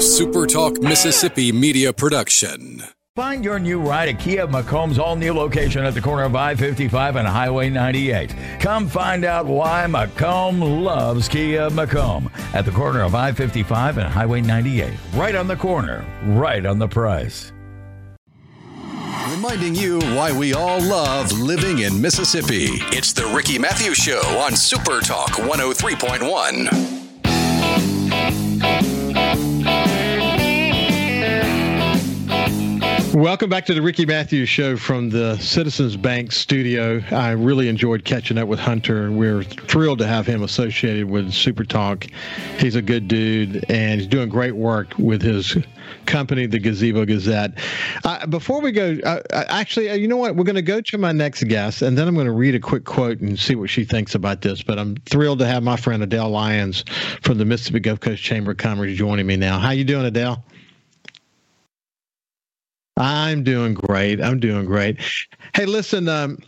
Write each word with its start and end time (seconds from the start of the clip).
a 0.00 0.02
SuperTalk 0.02 0.82
Mississippi 0.82 1.52
media 1.52 1.92
production. 1.92 2.82
Find 3.14 3.44
your 3.44 3.58
new 3.58 3.78
ride 3.78 4.08
at 4.08 4.18
Kia 4.18 4.46
McComb's 4.46 4.98
all 4.98 5.14
new 5.14 5.34
location 5.34 5.84
at 5.84 5.92
the 5.92 6.00
corner 6.00 6.22
of 6.22 6.34
I 6.34 6.54
55 6.54 7.16
and 7.16 7.28
Highway 7.28 7.68
98. 7.68 8.34
Come 8.60 8.88
find 8.88 9.26
out 9.26 9.44
why 9.44 9.84
McComb 9.86 10.82
loves 10.82 11.28
Kia 11.28 11.68
McComb 11.68 12.32
at 12.54 12.64
the 12.64 12.70
corner 12.70 13.02
of 13.02 13.14
I 13.14 13.32
55 13.32 13.98
and 13.98 14.08
Highway 14.08 14.40
98. 14.40 14.94
Right 15.12 15.34
on 15.34 15.46
the 15.46 15.56
corner, 15.56 16.02
right 16.24 16.64
on 16.64 16.78
the 16.78 16.88
price. 16.88 17.52
Reminding 19.28 19.74
you 19.74 19.98
why 20.16 20.32
we 20.32 20.54
all 20.54 20.80
love 20.80 21.30
living 21.30 21.80
in 21.80 22.00
Mississippi. 22.00 22.68
It's 22.96 23.12
the 23.12 23.26
Ricky 23.36 23.58
Mathews 23.58 23.98
Show 23.98 24.22
on 24.38 24.52
SuperTalk 24.52 25.46
103.1. 25.46 26.90
Welcome 33.14 33.50
back 33.50 33.66
to 33.66 33.74
the 33.74 33.82
Ricky 33.82 34.06
Mathews 34.06 34.48
Show 34.48 34.76
from 34.76 35.10
the 35.10 35.36
Citizens 35.38 35.96
Bank 35.96 36.30
studio. 36.30 37.02
I 37.10 37.30
really 37.32 37.66
enjoyed 37.66 38.04
catching 38.04 38.38
up 38.38 38.46
with 38.46 38.60
Hunter. 38.60 39.06
And 39.06 39.18
we're 39.18 39.42
thrilled 39.42 39.98
to 39.98 40.06
have 40.06 40.26
him 40.26 40.44
associated 40.44 41.10
with 41.10 41.32
Super 41.32 41.64
Talk. 41.64 42.06
He's 42.58 42.76
a 42.76 42.82
good 42.82 43.08
dude 43.08 43.68
and 43.68 44.00
he's 44.00 44.08
doing 44.08 44.28
great 44.28 44.54
work 44.54 44.96
with 44.96 45.22
his 45.22 45.56
company, 46.06 46.46
the 46.46 46.60
Gazebo 46.60 47.04
Gazette. 47.04 47.58
Uh, 48.04 48.26
before 48.28 48.60
we 48.60 48.70
go, 48.70 48.96
uh, 49.02 49.20
uh 49.32 49.44
actually, 49.48 49.90
uh, 49.90 49.94
you 49.94 50.06
know 50.06 50.16
what? 50.16 50.36
We're 50.36 50.44
going 50.44 50.54
to 50.54 50.62
go 50.62 50.80
to 50.80 50.96
my 50.96 51.10
next 51.10 51.42
guest 51.48 51.82
and 51.82 51.98
then 51.98 52.06
I'm 52.06 52.14
going 52.14 52.26
to 52.26 52.32
read 52.32 52.54
a 52.54 52.60
quick 52.60 52.84
quote 52.84 53.18
and 53.18 53.36
see 53.36 53.56
what 53.56 53.70
she 53.70 53.84
thinks 53.84 54.14
about 54.14 54.42
this. 54.42 54.62
But 54.62 54.78
I'm 54.78 54.94
thrilled 55.06 55.40
to 55.40 55.46
have 55.46 55.64
my 55.64 55.76
friend 55.76 56.00
Adele 56.00 56.30
Lyons 56.30 56.84
from 57.22 57.38
the 57.38 57.44
Mississippi 57.44 57.80
Gulf 57.80 57.98
Coast 57.98 58.22
Chamber 58.22 58.52
of 58.52 58.58
Commerce 58.58 58.96
joining 58.96 59.26
me 59.26 59.34
now. 59.34 59.58
How 59.58 59.70
you 59.70 59.82
doing, 59.82 60.06
Adele? 60.06 60.44
I'm 63.00 63.42
doing 63.42 63.72
great. 63.72 64.20
I'm 64.20 64.38
doing 64.40 64.66
great. 64.66 65.00
Hey, 65.54 65.64
listen, 65.64 66.06
um, 66.06 66.38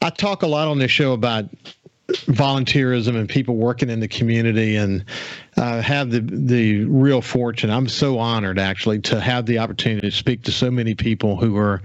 I 0.00 0.10
talk 0.10 0.42
a 0.42 0.46
lot 0.46 0.68
on 0.68 0.78
this 0.78 0.92
show 0.92 1.12
about 1.12 1.46
volunteerism 2.08 3.16
and 3.16 3.28
people 3.28 3.56
working 3.56 3.88
in 3.90 3.98
the 3.98 4.06
community 4.06 4.76
and 4.76 5.04
uh, 5.56 5.80
have 5.80 6.10
the 6.10 6.20
the 6.20 6.84
real 6.84 7.20
fortune. 7.20 7.68
I'm 7.70 7.88
so 7.88 8.18
honored 8.18 8.58
actually 8.58 9.00
to 9.00 9.20
have 9.20 9.46
the 9.46 9.58
opportunity 9.58 10.08
to 10.08 10.16
speak 10.16 10.42
to 10.44 10.52
so 10.52 10.70
many 10.70 10.94
people 10.94 11.36
who 11.36 11.56
are 11.56 11.82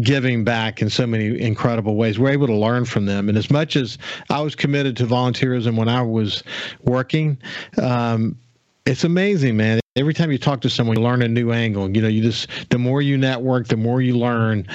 giving 0.00 0.44
back 0.44 0.80
in 0.80 0.88
so 0.88 1.06
many 1.06 1.38
incredible 1.38 1.96
ways. 1.96 2.18
We're 2.18 2.30
able 2.30 2.46
to 2.46 2.56
learn 2.56 2.86
from 2.86 3.04
them. 3.04 3.28
And 3.28 3.36
as 3.36 3.50
much 3.50 3.76
as 3.76 3.98
I 4.30 4.40
was 4.40 4.54
committed 4.54 4.96
to 4.98 5.04
volunteerism 5.04 5.76
when 5.76 5.88
I 5.88 6.00
was 6.00 6.42
working, 6.82 7.38
um, 7.82 8.38
it's 8.86 9.04
amazing, 9.04 9.56
man. 9.56 9.80
Every 9.96 10.14
time 10.14 10.30
you 10.30 10.38
talk 10.38 10.60
to 10.62 10.70
someone, 10.70 10.96
you 10.96 11.02
learn 11.02 11.22
a 11.22 11.28
new 11.28 11.52
angle. 11.52 11.90
You 11.90 12.02
know, 12.02 12.08
you 12.08 12.22
just 12.22 12.48
the 12.70 12.78
more 12.78 13.02
you 13.02 13.16
network, 13.16 13.68
the 13.68 13.76
more 13.76 14.00
you 14.00 14.16
learn 14.16 14.66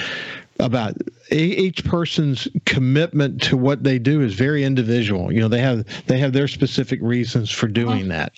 about 0.60 0.94
each 1.30 1.84
person's 1.84 2.46
commitment 2.66 3.42
to 3.42 3.56
what 3.56 3.84
they 3.84 3.98
do 3.98 4.20
is 4.20 4.34
very 4.34 4.64
individual. 4.64 5.32
You 5.32 5.40
know, 5.40 5.48
they 5.48 5.60
have 5.60 5.84
they 6.06 6.18
have 6.18 6.32
their 6.32 6.48
specific 6.48 7.00
reasons 7.02 7.50
for 7.50 7.68
doing 7.68 8.10
uh-huh. 8.10 8.28
that, 8.28 8.32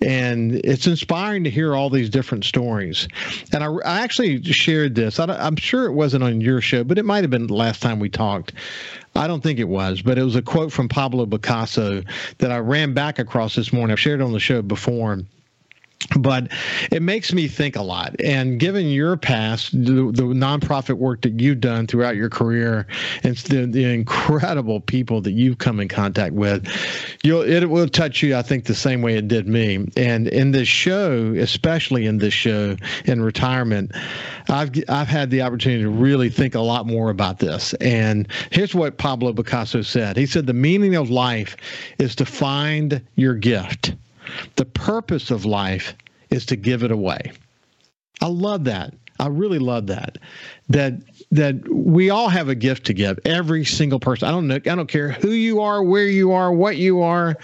and 0.00 0.54
it's 0.64 0.86
inspiring 0.86 1.44
to 1.44 1.50
hear 1.50 1.76
all 1.76 1.90
these 1.90 2.10
different 2.10 2.44
stories. 2.44 3.08
And 3.52 3.62
I, 3.62 3.68
I 3.84 4.00
actually 4.00 4.42
shared 4.42 4.94
this. 4.94 5.20
I, 5.20 5.46
am 5.46 5.56
sure 5.56 5.86
it 5.86 5.92
wasn't 5.92 6.24
on 6.24 6.40
your 6.40 6.60
show, 6.60 6.82
but 6.82 6.98
it 6.98 7.04
might 7.04 7.22
have 7.22 7.30
been 7.30 7.46
the 7.46 7.54
last 7.54 7.82
time 7.82 8.00
we 8.00 8.08
talked. 8.08 8.52
I 9.20 9.26
don't 9.26 9.42
think 9.42 9.58
it 9.58 9.68
was, 9.68 10.00
but 10.00 10.16
it 10.16 10.22
was 10.22 10.34
a 10.34 10.40
quote 10.40 10.72
from 10.72 10.88
Pablo 10.88 11.26
Picasso 11.26 12.02
that 12.38 12.50
I 12.50 12.56
ran 12.56 12.94
back 12.94 13.18
across 13.18 13.54
this 13.54 13.70
morning. 13.70 13.92
I've 13.92 14.00
shared 14.00 14.22
on 14.22 14.32
the 14.32 14.40
show 14.40 14.62
before 14.62 15.18
but 16.16 16.48
it 16.90 17.02
makes 17.02 17.32
me 17.32 17.46
think 17.46 17.76
a 17.76 17.82
lot. 17.82 18.16
And 18.22 18.58
given 18.58 18.86
your 18.86 19.16
past, 19.16 19.72
the, 19.72 20.10
the 20.12 20.22
nonprofit 20.22 20.94
work 20.94 21.22
that 21.22 21.40
you've 21.40 21.60
done 21.60 21.86
throughout 21.86 22.16
your 22.16 22.30
career, 22.30 22.86
and 23.22 23.36
the, 23.36 23.66
the 23.66 23.84
incredible 23.84 24.80
people 24.80 25.20
that 25.22 25.32
you've 25.32 25.58
come 25.58 25.80
in 25.80 25.88
contact 25.88 26.34
with, 26.34 26.66
you'll 27.22 27.42
it 27.42 27.68
will 27.68 27.88
touch 27.88 28.22
you. 28.22 28.36
I 28.36 28.42
think 28.42 28.64
the 28.64 28.74
same 28.74 29.02
way 29.02 29.16
it 29.16 29.28
did 29.28 29.46
me. 29.46 29.86
And 29.96 30.28
in 30.28 30.52
this 30.52 30.68
show, 30.68 31.34
especially 31.34 32.06
in 32.06 32.18
this 32.18 32.34
show 32.34 32.76
in 33.04 33.22
retirement, 33.22 33.92
I've 34.48 34.70
I've 34.88 35.08
had 35.08 35.30
the 35.30 35.42
opportunity 35.42 35.82
to 35.82 35.90
really 35.90 36.30
think 36.30 36.54
a 36.54 36.60
lot 36.60 36.86
more 36.86 37.10
about 37.10 37.38
this. 37.38 37.74
And 37.74 38.26
here's 38.50 38.74
what 38.74 38.98
Pablo 38.98 39.32
Picasso 39.32 39.82
said. 39.82 40.16
He 40.16 40.26
said 40.26 40.46
the 40.46 40.54
meaning 40.54 40.96
of 40.96 41.10
life 41.10 41.56
is 41.98 42.14
to 42.16 42.24
find 42.24 43.02
your 43.16 43.34
gift 43.34 43.94
the 44.56 44.64
purpose 44.64 45.30
of 45.30 45.44
life 45.44 45.94
is 46.30 46.46
to 46.46 46.56
give 46.56 46.82
it 46.82 46.90
away. 46.90 47.32
I 48.20 48.26
love 48.26 48.64
that. 48.64 48.94
I 49.18 49.28
really 49.28 49.58
love 49.58 49.86
that. 49.88 50.18
That 50.68 50.94
that 51.30 51.68
we 51.68 52.10
all 52.10 52.28
have 52.28 52.48
a 52.48 52.54
gift 52.54 52.86
to 52.86 52.94
give. 52.94 53.18
Every 53.24 53.64
single 53.64 54.00
person. 54.00 54.28
I 54.28 54.30
don't 54.30 54.48
know. 54.48 54.56
I 54.56 54.58
don't 54.74 54.88
care 54.88 55.10
who 55.10 55.30
you 55.30 55.60
are, 55.60 55.82
where 55.82 56.06
you 56.06 56.32
are, 56.32 56.52
what 56.52 56.76
you 56.76 57.02
are, 57.02 57.36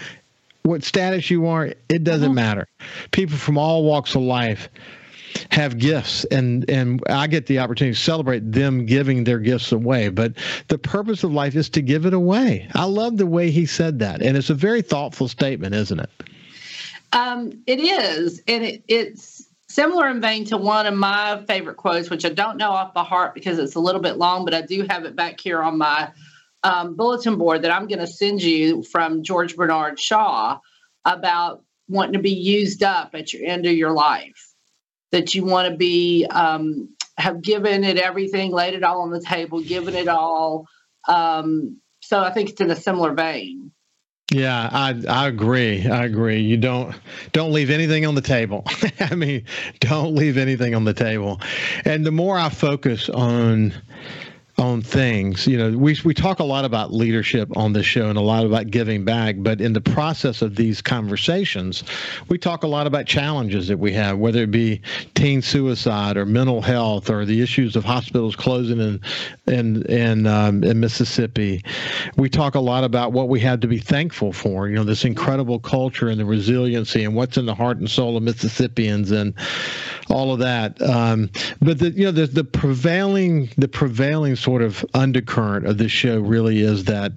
what 0.63 0.83
status 0.83 1.29
you 1.29 1.47
are. 1.47 1.73
It 1.87 2.03
doesn't 2.03 2.25
uh-huh. 2.25 2.33
matter. 2.33 2.67
People 3.11 3.37
from 3.37 3.57
all 3.57 3.83
walks 3.83 4.15
of 4.15 4.21
life 4.21 4.69
have 5.51 5.77
gifts 5.77 6.23
and 6.25 6.67
and 6.69 7.01
I 7.09 7.27
get 7.27 7.45
the 7.45 7.59
opportunity 7.59 7.95
to 7.95 8.01
celebrate 8.01 8.51
them 8.51 8.85
giving 8.85 9.23
their 9.23 9.39
gifts 9.39 9.71
away 9.71 10.09
but 10.09 10.33
the 10.67 10.79
purpose 10.79 11.23
of 11.23 11.31
life 11.31 11.55
is 11.55 11.69
to 11.71 11.81
give 11.81 12.05
it 12.05 12.13
away. 12.13 12.67
I 12.73 12.85
love 12.85 13.17
the 13.17 13.27
way 13.27 13.51
he 13.51 13.65
said 13.65 13.99
that 13.99 14.21
and 14.21 14.35
it's 14.35 14.49
a 14.49 14.55
very 14.55 14.81
thoughtful 14.81 15.27
statement, 15.27 15.75
isn't 15.75 15.99
it? 15.99 16.09
Um, 17.13 17.63
it 17.65 17.79
is, 17.79 18.41
and 18.47 18.63
it, 18.63 18.83
it's 18.87 19.47
similar 19.69 20.07
in 20.09 20.21
vein 20.21 20.45
to 20.45 20.57
one 20.57 20.85
of 20.85 20.93
my 20.93 21.43
favorite 21.47 21.77
quotes, 21.77 22.09
which 22.09 22.25
I 22.25 22.29
don't 22.29 22.57
know 22.57 22.71
off 22.71 22.93
the 22.93 23.03
heart 23.03 23.33
because 23.33 23.59
it's 23.59 23.75
a 23.75 23.79
little 23.79 24.01
bit 24.01 24.17
long, 24.17 24.45
but 24.45 24.53
I 24.53 24.61
do 24.61 24.85
have 24.89 25.05
it 25.05 25.15
back 25.15 25.39
here 25.39 25.61
on 25.61 25.77
my 25.77 26.11
um, 26.63 26.95
bulletin 26.95 27.37
board 27.37 27.61
that 27.61 27.71
I'm 27.71 27.87
going 27.87 27.99
to 27.99 28.07
send 28.07 28.41
you 28.41 28.83
from 28.83 29.23
George 29.23 29.55
Bernard 29.55 29.99
Shaw 29.99 30.59
about 31.05 31.63
wanting 31.87 32.13
to 32.13 32.19
be 32.19 32.31
used 32.33 32.83
up 32.83 33.11
at 33.13 33.33
your 33.33 33.47
end 33.47 33.65
of 33.65 33.73
your 33.73 33.91
life. 33.91 34.53
That 35.11 35.33
you 35.33 35.45
want 35.45 35.71
to 35.71 35.77
be 35.77 36.25
um, 36.29 36.89
have 37.17 37.41
given 37.41 37.83
it 37.83 37.97
everything, 37.97 38.51
laid 38.51 38.73
it 38.73 38.83
all 38.83 39.01
on 39.01 39.11
the 39.11 39.21
table, 39.21 39.61
given 39.61 39.95
it 39.95 40.09
all. 40.09 40.67
Um, 41.07 41.79
so 42.01 42.19
I 42.19 42.31
think 42.31 42.49
it's 42.49 42.61
in 42.61 42.69
a 42.71 42.75
similar 42.75 43.13
vein. 43.13 43.66
Yeah, 44.33 44.69
I 44.73 45.01
I 45.07 45.27
agree. 45.27 45.87
I 45.87 46.03
agree. 46.03 46.41
You 46.41 46.57
don't 46.57 46.93
don't 47.31 47.53
leave 47.53 47.69
anything 47.69 48.05
on 48.05 48.15
the 48.15 48.21
table. 48.21 48.65
I 48.99 49.15
mean, 49.15 49.45
don't 49.79 50.15
leave 50.15 50.37
anything 50.37 50.75
on 50.75 50.83
the 50.83 50.93
table. 50.93 51.39
And 51.85 52.05
the 52.05 52.11
more 52.11 52.37
I 52.37 52.49
focus 52.49 53.07
on 53.07 53.73
on 54.59 54.81
things. 54.81 55.45
You 55.45 55.57
know, 55.57 55.77
we 55.77 55.95
we 56.03 56.15
talk 56.15 56.39
a 56.39 56.43
lot 56.43 56.65
about 56.65 56.91
leadership 56.91 57.55
on 57.55 57.73
this 57.73 57.85
show 57.85 58.09
and 58.09 58.17
a 58.17 58.21
lot 58.21 58.43
about 58.43 58.71
giving 58.71 59.05
back, 59.05 59.35
but 59.37 59.61
in 59.61 59.73
the 59.73 59.81
process 59.81 60.41
of 60.41 60.55
these 60.55 60.81
conversations, 60.81 61.83
we 62.27 62.39
talk 62.39 62.63
a 62.63 62.67
lot 62.67 62.87
about 62.87 63.05
challenges 63.05 63.67
that 63.67 63.77
we 63.77 63.93
have, 63.93 64.17
whether 64.17 64.41
it 64.41 64.51
be 64.51 64.81
teen 65.13 65.43
suicide 65.43 66.17
or 66.17 66.25
mental 66.25 66.61
health 66.61 67.11
or 67.11 67.23
the 67.23 67.39
issues 67.39 67.75
of 67.75 67.85
hospitals 67.85 68.35
closing 68.35 68.79
in 68.79 68.99
in 69.45 69.83
in, 69.83 70.25
um, 70.25 70.63
in 70.63 70.79
Mississippi. 70.79 71.63
We 72.15 72.27
talk 72.27 72.55
a 72.55 72.59
lot 72.59 72.83
about 72.83 73.11
what 73.13 73.29
we 73.29 73.39
have 73.41 73.59
to 73.59 73.67
be 73.67 73.77
thankful 73.77 74.33
for. 74.33 74.67
You 74.67 74.75
know, 74.77 74.83
this 74.83 75.05
incredible 75.05 75.59
culture 75.59 76.09
and 76.09 76.19
the 76.19 76.25
resiliency 76.25 77.03
and 77.03 77.13
what's 77.13 77.37
in 77.37 77.45
the 77.45 77.55
heart 77.55 77.77
and 77.77 77.87
soul 77.87 78.17
of 78.17 78.23
Mississippians 78.23 79.11
and 79.11 79.35
all 80.09 80.33
of 80.33 80.39
that. 80.39 80.81
Um, 80.81 81.29
but 81.61 81.77
the 81.77 81.91
you 81.91 82.05
know 82.05 82.11
the 82.11 82.25
the 82.25 82.43
prevailing 82.43 83.49
the 83.57 83.67
prevailing 83.67 84.35
sort 84.47 84.61
of 84.61 84.85
undercurrent 84.93 85.67
of 85.67 85.77
this 85.77 85.91
show 85.91 86.21
really 86.21 86.61
is 86.61 86.85
that 86.85 87.11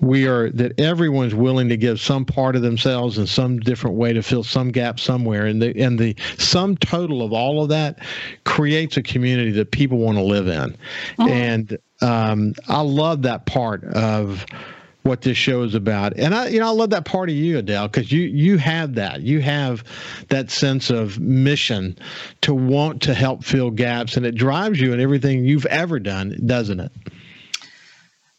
we 0.00 0.28
are 0.28 0.50
that 0.50 0.78
everyone's 0.78 1.34
willing 1.34 1.68
to 1.68 1.76
give 1.76 2.00
some 2.00 2.24
part 2.24 2.54
of 2.54 2.62
themselves 2.62 3.18
in 3.18 3.26
some 3.26 3.58
different 3.58 3.96
way 3.96 4.12
to 4.12 4.22
fill 4.22 4.44
some 4.44 4.70
gap 4.70 5.00
somewhere, 5.00 5.46
and 5.46 5.60
the 5.60 5.76
and 5.82 5.98
the 5.98 6.14
sum 6.38 6.76
total 6.76 7.22
of 7.22 7.32
all 7.32 7.60
of 7.60 7.70
that 7.70 7.98
creates 8.44 8.96
a 8.96 9.02
community 9.02 9.50
that 9.50 9.72
people 9.72 9.98
want 9.98 10.16
to 10.16 10.22
live 10.22 10.46
in, 10.46 10.76
uh-huh. 11.18 11.28
and 11.28 11.76
um, 12.02 12.54
I 12.68 12.82
love 12.82 13.22
that 13.22 13.46
part 13.46 13.82
of 13.82 14.46
what 15.02 15.22
this 15.22 15.36
show 15.36 15.62
is 15.62 15.74
about. 15.74 16.16
And 16.16 16.34
I, 16.34 16.48
you 16.48 16.60
know, 16.60 16.68
I 16.68 16.72
love 16.72 16.90
that 16.90 17.04
part 17.04 17.30
of 17.30 17.34
you, 17.34 17.58
Adele, 17.58 17.88
because 17.88 18.12
you 18.12 18.22
you 18.22 18.58
have 18.58 18.94
that. 18.94 19.22
You 19.22 19.40
have 19.40 19.84
that 20.28 20.50
sense 20.50 20.90
of 20.90 21.18
mission 21.18 21.96
to 22.42 22.54
want 22.54 23.02
to 23.02 23.14
help 23.14 23.44
fill 23.44 23.70
gaps, 23.70 24.16
and 24.16 24.26
it 24.26 24.34
drives 24.34 24.80
you 24.80 24.92
in 24.92 25.00
everything 25.00 25.44
you've 25.44 25.66
ever 25.66 25.98
done, 25.98 26.38
doesn't 26.44 26.80
it? 26.80 26.92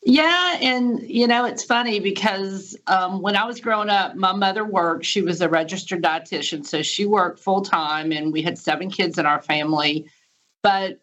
Yeah, 0.03 0.57
and 0.59 0.99
you 1.07 1.27
know 1.27 1.45
it's 1.45 1.63
funny 1.63 1.99
because 1.99 2.75
um, 2.87 3.21
when 3.21 3.35
I 3.35 3.45
was 3.45 3.59
growing 3.59 3.89
up, 3.89 4.15
my 4.15 4.33
mother 4.33 4.65
worked. 4.65 5.05
She 5.05 5.21
was 5.21 5.41
a 5.41 5.49
registered 5.49 6.01
dietitian, 6.01 6.65
so 6.65 6.81
she 6.81 7.05
worked 7.05 7.39
full 7.39 7.61
time, 7.61 8.11
and 8.11 8.33
we 8.33 8.41
had 8.41 8.57
seven 8.57 8.89
kids 8.89 9.17
in 9.17 9.25
our 9.25 9.41
family. 9.41 10.07
But 10.63 10.99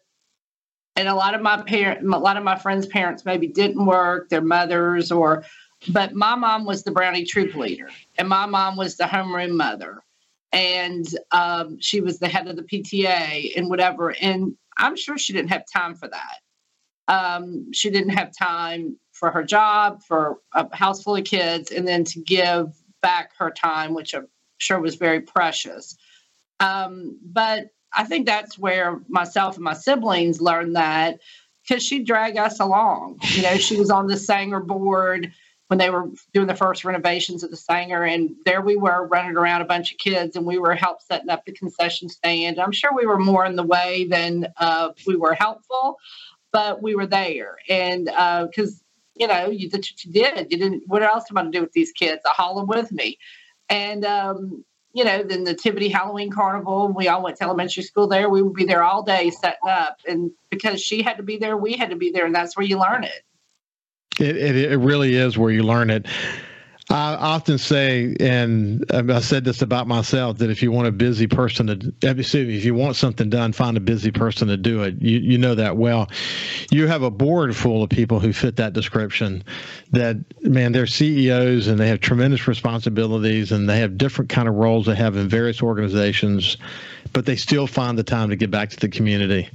and 0.99 1.07
a 1.07 1.15
lot 1.15 1.33
of 1.33 1.41
my 1.41 1.61
parent, 1.61 2.05
a 2.05 2.17
lot 2.19 2.37
of 2.37 2.43
my 2.43 2.57
friends' 2.57 2.85
parents 2.87 3.23
maybe 3.25 3.47
didn't 3.47 3.85
work, 3.85 4.29
their 4.29 4.41
mothers, 4.41 5.11
or 5.11 5.45
but 5.89 6.13
my 6.13 6.35
mom 6.35 6.65
was 6.65 6.83
the 6.83 6.91
Brownie 6.91 7.25
troop 7.25 7.55
leader, 7.55 7.89
and 8.17 8.27
my 8.27 8.45
mom 8.45 8.75
was 8.77 8.97
the 8.97 9.05
homeroom 9.05 9.51
mother. 9.55 10.03
and 10.51 11.07
um, 11.31 11.77
she 11.79 12.01
was 12.01 12.19
the 12.19 12.27
head 12.27 12.47
of 12.47 12.55
the 12.55 12.63
PTA 12.63 13.55
and 13.57 13.69
whatever. 13.69 14.15
And 14.21 14.55
I'm 14.77 14.95
sure 14.95 15.17
she 15.17 15.33
didn't 15.33 15.51
have 15.51 15.63
time 15.71 15.95
for 15.95 16.09
that. 16.09 16.39
Um, 17.07 17.71
she 17.73 17.89
didn't 17.89 18.17
have 18.17 18.31
time 18.37 18.97
for 19.13 19.31
her 19.31 19.43
job, 19.43 20.01
for 20.07 20.37
a 20.53 20.75
house 20.75 21.03
full 21.03 21.15
of 21.15 21.25
kids, 21.25 21.71
and 21.71 21.87
then 21.87 22.03
to 22.05 22.21
give 22.21 22.67
back 23.01 23.31
her 23.37 23.51
time, 23.51 23.93
which 23.93 24.13
I'm 24.13 24.27
sure 24.59 24.79
was 24.79 24.95
very 24.95 25.21
precious. 25.21 25.97
Um, 26.59 27.19
but 27.23 27.67
I 27.93 28.03
think 28.03 28.25
that's 28.25 28.57
where 28.57 28.99
myself 29.07 29.55
and 29.55 29.63
my 29.63 29.73
siblings 29.73 30.41
learned 30.41 30.75
that 30.75 31.19
because 31.67 31.83
she 31.83 32.03
dragged 32.03 32.37
us 32.37 32.59
along. 32.59 33.19
You 33.29 33.43
know, 33.43 33.55
she 33.55 33.77
was 33.77 33.89
on 33.89 34.07
the 34.07 34.15
Saenger 34.15 34.65
board 34.65 35.31
when 35.67 35.77
they 35.77 35.91
were 35.91 36.09
doing 36.33 36.47
the 36.47 36.55
first 36.55 36.83
renovations 36.83 37.43
of 37.43 37.51
the 37.51 37.57
Saenger, 37.57 38.11
and 38.11 38.31
there 38.43 38.61
we 38.61 38.75
were 38.75 39.07
running 39.07 39.37
around 39.37 39.61
a 39.61 39.65
bunch 39.65 39.91
of 39.91 39.99
kids, 39.99 40.35
and 40.35 40.45
we 40.45 40.57
were 40.57 40.73
help 40.73 40.99
setting 41.01 41.29
up 41.29 41.45
the 41.45 41.51
concession 41.51 42.09
stand. 42.09 42.59
I'm 42.59 42.71
sure 42.71 42.89
we 42.95 43.05
were 43.05 43.19
more 43.19 43.45
in 43.45 43.55
the 43.55 43.63
way 43.63 44.07
than 44.09 44.47
uh, 44.57 44.89
we 45.05 45.15
were 45.15 45.35
helpful, 45.35 45.97
but 46.51 46.81
we 46.81 46.95
were 46.95 47.05
there, 47.05 47.57
and 47.69 48.05
because 48.05 48.73
uh, 48.73 48.83
you 49.15 49.27
know 49.27 49.45
you, 49.45 49.69
you 49.71 50.11
did. 50.11 50.51
You 50.51 50.57
didn't. 50.57 50.83
What 50.87 51.03
else 51.03 51.25
am 51.29 51.37
I 51.37 51.43
to 51.43 51.51
do 51.51 51.61
with 51.61 51.73
these 51.73 51.91
kids? 51.91 52.21
I 52.25 52.29
haul 52.29 52.55
them 52.55 52.67
with 52.67 52.91
me, 52.91 53.19
and 53.69 54.03
um, 54.05 54.65
you 54.99 55.05
know, 55.05 55.23
the 55.23 55.37
Nativity 55.37 55.87
Halloween 55.87 56.29
Carnival. 56.29 56.89
We 56.89 57.07
all 57.07 57.23
went 57.23 57.37
to 57.37 57.45
elementary 57.45 57.83
school 57.83 58.07
there. 58.07 58.29
We 58.29 58.41
would 58.41 58.53
be 58.53 58.65
there 58.65 58.83
all 58.83 59.01
day 59.01 59.29
setting 59.29 59.69
up. 59.69 60.01
And 60.05 60.31
because 60.49 60.81
she 60.81 61.01
had 61.01 61.15
to 61.15 61.23
be 61.23 61.37
there, 61.37 61.55
we 61.55 61.77
had 61.77 61.91
to 61.91 61.95
be 61.95 62.11
there. 62.11 62.25
And 62.25 62.35
that's 62.35 62.57
where 62.57 62.65
you 62.65 62.77
learn 62.77 63.05
it. 63.05 63.23
It, 64.19 64.35
it, 64.35 64.71
it 64.73 64.77
really 64.77 65.15
is 65.15 65.37
where 65.37 65.51
you 65.51 65.63
learn 65.63 65.89
it. 65.89 66.05
I 66.91 67.13
often 67.13 67.59
say, 67.59 68.15
and 68.19 68.83
I 68.91 69.19
said 69.19 69.45
this 69.45 69.61
about 69.61 69.87
myself, 69.87 70.39
that 70.39 70.49
if 70.49 70.63
you 70.63 70.71
want 70.71 70.87
a 70.87 70.91
busy 70.91 71.27
person 71.27 71.67
to, 71.67 71.93
if 72.01 72.65
you 72.65 72.73
want 72.73 72.95
something 72.95 73.29
done, 73.29 73.51
find 73.51 73.77
a 73.77 73.79
busy 73.79 74.09
person 74.09 74.47
to 74.47 74.57
do 74.57 74.81
it. 74.81 74.99
You 74.99 75.19
you 75.19 75.37
know 75.37 75.53
that 75.53 75.77
well. 75.77 76.09
You 76.71 76.87
have 76.87 77.03
a 77.03 77.11
board 77.11 77.55
full 77.55 77.83
of 77.83 77.91
people 77.91 78.19
who 78.19 78.33
fit 78.33 78.55
that 78.55 78.73
description. 78.73 79.43
That 79.91 80.17
man, 80.43 80.71
they're 80.71 80.87
CEOs 80.87 81.67
and 81.67 81.79
they 81.79 81.87
have 81.89 81.99
tremendous 81.99 82.47
responsibilities 82.47 83.51
and 83.51 83.69
they 83.69 83.77
have 83.79 83.99
different 83.99 84.29
kind 84.29 84.47
of 84.47 84.55
roles 84.55 84.87
they 84.87 84.95
have 84.95 85.15
in 85.15 85.29
various 85.29 85.61
organizations 85.61 86.57
but 87.13 87.25
they 87.25 87.35
still 87.35 87.67
find 87.67 87.97
the 87.97 88.03
time 88.03 88.29
to 88.29 88.35
get 88.35 88.51
back 88.51 88.69
to 88.69 88.77
the 88.77 88.89
community. 88.89 89.49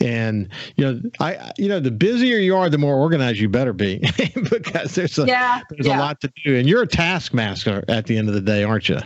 And 0.00 0.48
you 0.76 0.84
know, 0.84 1.00
I 1.20 1.52
you 1.58 1.68
know, 1.68 1.80
the 1.80 1.90
busier 1.90 2.38
you 2.38 2.56
are, 2.56 2.68
the 2.68 2.78
more 2.78 2.96
organized 2.96 3.38
you 3.38 3.48
better 3.48 3.72
be 3.72 3.98
because 4.50 4.94
there's 4.94 5.18
a 5.18 5.26
yeah, 5.26 5.62
there's 5.70 5.86
yeah. 5.86 5.98
a 5.98 6.00
lot 6.00 6.20
to 6.22 6.32
do. 6.44 6.56
And 6.56 6.68
you're 6.68 6.82
a 6.82 6.86
taskmaster 6.86 7.84
at 7.88 8.06
the 8.06 8.16
end 8.16 8.28
of 8.28 8.34
the 8.34 8.40
day, 8.40 8.64
aren't 8.64 8.88
you? 8.88 8.98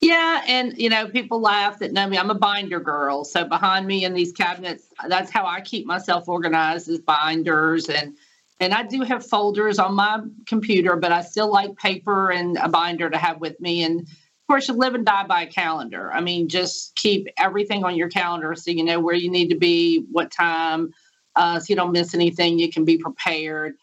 Yeah, 0.00 0.42
and 0.46 0.76
you 0.76 0.90
know, 0.90 1.08
people 1.08 1.40
laugh 1.40 1.78
that 1.78 1.92
know 1.92 2.06
me. 2.06 2.18
I'm 2.18 2.30
a 2.30 2.34
binder 2.34 2.80
girl. 2.80 3.24
So 3.24 3.44
behind 3.44 3.86
me 3.86 4.04
in 4.04 4.14
these 4.14 4.32
cabinets, 4.32 4.84
that's 5.08 5.30
how 5.30 5.46
I 5.46 5.60
keep 5.60 5.86
myself 5.86 6.28
organized 6.28 6.88
is 6.88 6.98
binders 6.98 7.88
and 7.88 8.16
and 8.58 8.72
I 8.72 8.84
do 8.84 9.02
have 9.02 9.24
folders 9.24 9.78
on 9.78 9.94
my 9.94 10.20
computer, 10.46 10.96
but 10.96 11.12
I 11.12 11.22
still 11.22 11.52
like 11.52 11.76
paper 11.76 12.30
and 12.30 12.56
a 12.56 12.68
binder 12.68 13.10
to 13.10 13.18
have 13.18 13.40
with 13.40 13.60
me. 13.60 13.82
And 13.82 14.08
course, 14.46 14.68
you 14.68 14.74
live 14.74 14.94
and 14.94 15.04
die 15.04 15.26
by 15.26 15.42
a 15.42 15.46
calendar. 15.46 16.12
I 16.12 16.20
mean, 16.20 16.48
just 16.48 16.94
keep 16.94 17.28
everything 17.38 17.84
on 17.84 17.96
your 17.96 18.08
calendar 18.08 18.54
so 18.54 18.70
you 18.70 18.84
know 18.84 19.00
where 19.00 19.14
you 19.14 19.30
need 19.30 19.48
to 19.48 19.56
be, 19.56 20.04
what 20.10 20.30
time, 20.30 20.92
uh, 21.34 21.58
so 21.58 21.66
you 21.68 21.76
don't 21.76 21.92
miss 21.92 22.14
anything. 22.14 22.58
You 22.58 22.70
can 22.70 22.84
be 22.84 22.98
prepared. 22.98 23.74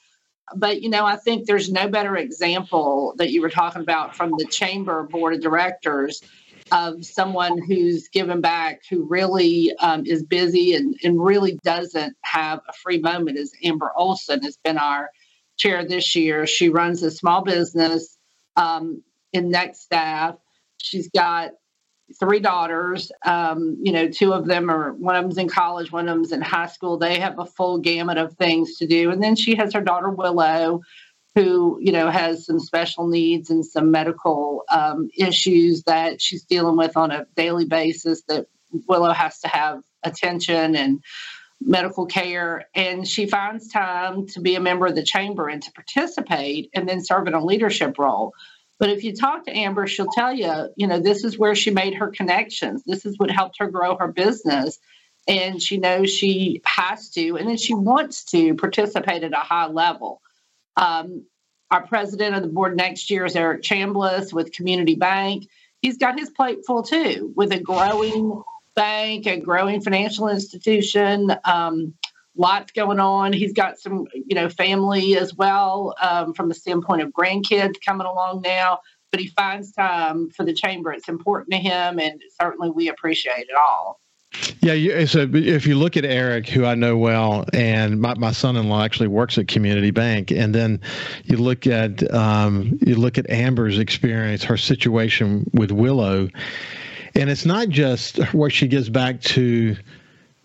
But, 0.56 0.82
you 0.82 0.90
know, 0.90 1.06
I 1.06 1.16
think 1.16 1.48
there's 1.48 1.72
no 1.72 1.88
better 1.88 2.18
example 2.18 3.16
that 3.18 3.32
you 3.32 3.42
were 3.42 3.50
talking 3.50 3.82
about 3.82 4.16
from 4.16 4.32
the 4.38 4.46
chamber 4.46 5.04
board 5.04 5.34
of 5.34 5.42
directors 5.42 6.22
of 6.72 7.06
someone 7.06 7.62
who's 7.62 8.08
given 8.10 8.42
back, 8.42 8.82
who 8.90 9.04
really 9.04 9.74
um, 9.80 10.06
is 10.06 10.24
busy 10.24 10.76
and, 10.76 10.96
and 11.04 11.24
really 11.24 11.60
doesn't 11.64 12.16
have 12.22 12.60
a 12.68 12.74
free 12.74 13.00
moment, 13.00 13.38
is 13.38 13.54
Amber 13.64 13.92
Olson 13.96 14.42
has 14.44 14.58
been 14.58 14.78
our 14.78 15.10
chair 15.58 15.86
this 15.86 16.16
year. 16.16 16.48
She 16.48 16.70
runs 16.70 17.04
a 17.04 17.12
small 17.12 17.44
business 17.44 18.18
um, 18.56 19.04
in 19.34 19.50
Next 19.50 19.82
Staff 19.82 20.36
She's 20.84 21.10
got 21.10 21.52
three 22.20 22.40
daughters. 22.40 23.12
Um, 23.26 23.78
you 23.82 23.92
know, 23.92 24.10
two 24.10 24.34
of 24.34 24.46
them 24.46 24.70
are 24.70 24.94
one 24.94 25.16
of 25.16 25.24
them's 25.24 25.38
in 25.38 25.48
college, 25.48 25.92
one 25.92 26.08
of 26.08 26.16
them's 26.16 26.32
in 26.32 26.42
high 26.42 26.68
school. 26.68 26.98
They 26.98 27.20
have 27.20 27.40
a 27.40 27.46
full 27.46 27.80
gamut 27.80 28.18
of 28.18 28.34
things 28.34 28.78
to 28.78 28.88
do. 28.88 29.10
And 29.10 29.24
then 29.24 29.36
she 29.36 29.56
has 29.56 29.74
her 29.74 29.82
daughter 29.82 30.10
Willow, 30.10 30.82
who 31.36 31.80
you 31.82 31.92
know 31.92 32.10
has 32.10 32.46
some 32.46 32.60
special 32.60 33.08
needs 33.08 33.50
and 33.50 33.66
some 33.66 33.92
medical 33.92 34.64
um, 34.72 35.10
issues 35.18 35.84
that 35.84 36.22
she's 36.22 36.44
dealing 36.44 36.78
with 36.78 36.96
on 36.98 37.12
a 37.12 37.26
daily 37.36 37.66
basis. 37.66 38.22
That 38.28 38.48
Willow 38.88 39.14
has 39.14 39.40
to 39.40 39.48
have 39.48 39.82
attention 40.04 40.76
and 40.76 41.02
medical 41.66 42.06
care 42.06 42.66
and 42.76 43.08
she 43.08 43.26
finds 43.26 43.70
time 43.70 44.28
to 44.28 44.42
be 44.42 44.56
a 44.56 44.60
member 44.60 44.86
of 44.86 44.96
the 44.96 45.04
chamber 45.04 45.48
and 45.48 45.64
to 45.64 45.72
participate 45.72 46.70
and 46.74 46.90
then 46.90 47.02
serve 47.02 47.26
in 47.26 47.34
a 47.34 47.46
leadership 47.46 47.98
role 47.98 48.34
but 48.84 48.90
if 48.90 49.06
you 49.06 49.16
talk 49.16 49.46
to 49.46 49.58
Amber, 49.58 49.88
she'll 49.88 50.12
tell 50.12 50.34
you, 50.34 50.68
you 50.76 50.88
know, 50.88 51.00
this 51.00 51.24
is 51.24 51.40
where 51.40 51.56
she 51.56 51.72
made 51.72 51.94
her 51.94 52.10
connections. 52.10 52.84
This 52.86 53.06
is 53.06 53.18
what 53.18 53.32
helped 53.32 53.60
her 53.60 53.70
grow 53.70 53.96
her 53.96 54.10
business. 54.10 54.78
And 55.26 55.64
she 55.64 55.78
knows 55.78 56.10
she 56.10 56.62
has 56.66 57.10
to, 57.12 57.38
and 57.38 57.48
then 57.48 57.56
she 57.56 57.74
wants 57.74 58.26
to 58.32 58.56
participate 58.56 59.24
at 59.24 59.32
a 59.32 59.38
high 59.38 59.68
level. 59.68 60.22
Um, 60.76 61.24
our 61.72 61.88
president 61.88 62.36
of 62.36 62.42
the 62.42 62.50
board 62.50 62.76
next 62.76 63.10
year 63.10 63.24
is 63.24 63.38
Eric 63.38 63.62
Chambliss 63.62 64.34
with 64.34 64.52
Community 64.52 64.96
Bank. 64.96 65.48
He's 65.82 65.98
got 65.98 66.20
his 66.20 66.30
plate 66.32 66.66
full 66.68 66.84
too, 66.84 67.32
with 67.38 67.54
a 67.54 67.62
growing 67.62 68.44
bank, 68.76 69.28
a 69.28 69.40
growing 69.40 69.80
financial 69.80 70.28
institution. 70.28 71.32
Um, 71.46 71.94
lots 72.36 72.72
going 72.72 73.00
on. 73.00 73.34
He's 73.34 73.54
got 73.54 73.80
some, 73.80 74.06
you 74.14 74.36
know, 74.36 74.50
family 74.50 75.18
as 75.18 75.34
well 75.34 75.96
um, 76.02 76.34
from 76.34 76.50
the 76.50 76.56
standpoint 76.56 77.02
of 77.02 77.12
grandkids 77.12 77.76
coming 77.86 78.08
along 78.08 78.42
now. 78.42 78.80
But 79.12 79.20
he 79.20 79.28
finds 79.28 79.72
time 79.72 80.30
for 80.32 80.44
the 80.44 80.54
chamber. 80.54 80.92
It's 80.92 81.08
important 81.08 81.52
to 81.52 81.58
him, 81.58 82.00
and 82.00 82.20
certainly 82.42 82.72
we 82.72 82.90
appreciate 82.90 83.48
it 83.48 83.56
all. 83.56 84.00
Yeah, 84.62 85.06
so 85.06 85.30
if 85.32 85.68
you 85.68 85.76
look 85.76 85.98
at 85.98 86.06
Eric, 86.06 86.50
who 86.50 86.66
I 86.66 86.74
know 86.74 86.98
well, 86.98 87.46
and 87.54 88.02
my, 88.02 88.16
my 88.16 88.32
son-in-law 88.32 88.84
actually 88.84 89.10
works 89.10 89.38
at 89.38 89.48
Community 89.48 89.92
Bank, 89.92 90.32
and 90.32 90.56
then 90.56 90.82
you 91.26 91.38
look 91.38 91.68
at 91.68 92.12
um, 92.12 92.80
you 92.82 92.96
look 92.96 93.20
at 93.20 93.30
Amber's 93.30 93.78
experience, 93.78 94.44
her 94.44 94.58
situation 94.58 95.48
with 95.54 95.72
Willow, 95.72 96.30
and 97.14 97.30
it's 97.30 97.46
not 97.46 97.70
just 97.70 98.18
what 98.34 98.52
she 98.52 98.68
gives 98.68 98.90
back 98.90 99.22
to 99.22 99.76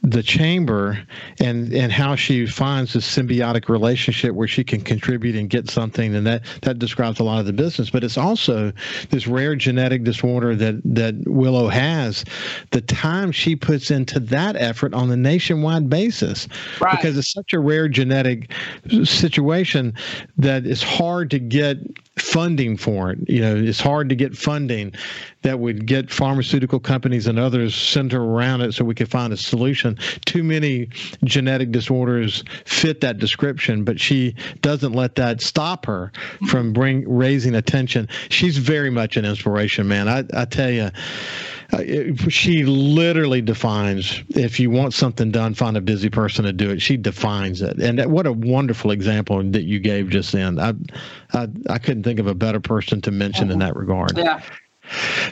the 0.02 0.22
chamber 0.22 0.98
and 1.40 1.72
and 1.72 1.90
how 1.90 2.14
she 2.14 2.46
finds 2.46 2.92
this 2.92 3.04
symbiotic 3.04 3.68
relationship 3.68 4.32
where 4.32 4.46
she 4.46 4.62
can 4.62 4.80
contribute 4.80 5.34
and 5.34 5.50
get 5.50 5.68
something 5.68 6.14
and 6.14 6.24
that 6.24 6.42
that 6.62 6.78
describes 6.78 7.18
a 7.18 7.24
lot 7.24 7.40
of 7.40 7.46
the 7.46 7.52
business 7.52 7.90
but 7.90 8.04
it's 8.04 8.16
also 8.16 8.72
this 9.10 9.26
rare 9.26 9.56
genetic 9.56 10.04
disorder 10.04 10.54
that 10.54 10.80
that 10.84 11.16
willow 11.26 11.66
has 11.66 12.24
the 12.70 12.80
time 12.80 13.32
she 13.32 13.56
puts 13.56 13.90
into 13.90 14.20
that 14.20 14.54
effort 14.54 14.94
on 14.94 15.10
a 15.10 15.16
nationwide 15.16 15.90
basis 15.90 16.46
right. 16.80 16.96
because 16.96 17.18
it's 17.18 17.32
such 17.32 17.52
a 17.52 17.58
rare 17.58 17.88
genetic 17.88 18.52
situation 19.02 19.92
that 20.36 20.64
it's 20.64 20.82
hard 20.82 21.28
to 21.28 21.40
get 21.40 21.76
funding 22.20 22.76
for 22.76 23.10
it. 23.10 23.18
You 23.28 23.40
know, 23.40 23.56
it's 23.56 23.80
hard 23.80 24.08
to 24.08 24.14
get 24.14 24.36
funding 24.36 24.92
that 25.42 25.58
would 25.58 25.86
get 25.86 26.10
pharmaceutical 26.10 26.80
companies 26.80 27.26
and 27.26 27.38
others 27.38 27.74
center 27.74 28.22
around 28.22 28.60
it 28.60 28.74
so 28.74 28.84
we 28.84 28.94
could 28.94 29.10
find 29.10 29.32
a 29.32 29.36
solution. 29.36 29.96
Too 30.24 30.42
many 30.42 30.88
genetic 31.24 31.70
disorders 31.70 32.42
fit 32.64 33.00
that 33.02 33.18
description, 33.18 33.84
but 33.84 34.00
she 34.00 34.34
doesn't 34.60 34.92
let 34.92 35.14
that 35.16 35.40
stop 35.40 35.86
her 35.86 36.12
from 36.48 36.72
bring 36.72 37.08
raising 37.08 37.54
attention. 37.54 38.08
She's 38.28 38.58
very 38.58 38.90
much 38.90 39.16
an 39.16 39.24
inspiration, 39.24 39.86
man. 39.88 40.08
I, 40.08 40.24
I 40.34 40.44
tell 40.44 40.70
you. 40.70 40.90
Uh, 41.72 41.82
she 42.28 42.64
literally 42.64 43.42
defines 43.42 44.22
if 44.30 44.58
you 44.58 44.70
want 44.70 44.94
something 44.94 45.30
done, 45.30 45.52
find 45.52 45.76
a 45.76 45.82
busy 45.82 46.08
person 46.08 46.44
to 46.46 46.52
do 46.52 46.70
it. 46.70 46.80
She 46.80 46.96
defines 46.96 47.60
it, 47.60 47.78
and 47.78 48.04
what 48.10 48.26
a 48.26 48.32
wonderful 48.32 48.90
example 48.90 49.42
that 49.50 49.64
you 49.64 49.78
gave 49.78 50.08
just 50.08 50.32
then. 50.32 50.58
I, 50.58 50.72
I, 51.34 51.48
I 51.68 51.78
couldn't 51.78 52.04
think 52.04 52.20
of 52.20 52.26
a 52.26 52.34
better 52.34 52.60
person 52.60 53.00
to 53.02 53.10
mention 53.10 53.50
in 53.50 53.58
that 53.58 53.76
regard. 53.76 54.16
Yeah. 54.16 54.40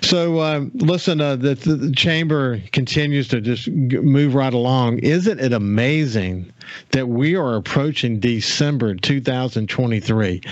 So 0.02 0.40
um, 0.42 0.70
listen, 0.74 1.20
uh, 1.20 1.36
the, 1.36 1.54
the, 1.54 1.92
chamber 1.92 2.60
continues 2.72 3.28
to 3.28 3.40
just 3.40 3.68
move 3.68 4.34
right 4.34 4.52
along. 4.52 4.98
Isn't 4.98 5.40
it 5.40 5.52
amazing 5.52 6.52
that 6.90 7.08
we 7.08 7.34
are 7.34 7.56
approaching 7.56 8.20
December 8.20 8.94
2023? 8.94 10.42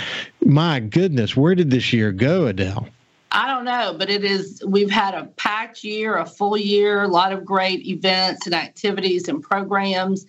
My 0.46 0.80
goodness, 0.80 1.36
where 1.36 1.54
did 1.54 1.70
this 1.70 1.92
year 1.92 2.12
go, 2.12 2.46
Adele? 2.46 2.88
I 3.34 3.48
don't 3.48 3.64
know, 3.64 3.96
but 3.98 4.08
it 4.08 4.22
is. 4.22 4.62
We've 4.64 4.90
had 4.90 5.12
a 5.14 5.24
packed 5.24 5.82
year, 5.82 6.18
a 6.18 6.24
full 6.24 6.56
year, 6.56 7.02
a 7.02 7.08
lot 7.08 7.32
of 7.32 7.44
great 7.44 7.84
events 7.84 8.46
and 8.46 8.54
activities 8.54 9.26
and 9.26 9.42
programs, 9.42 10.24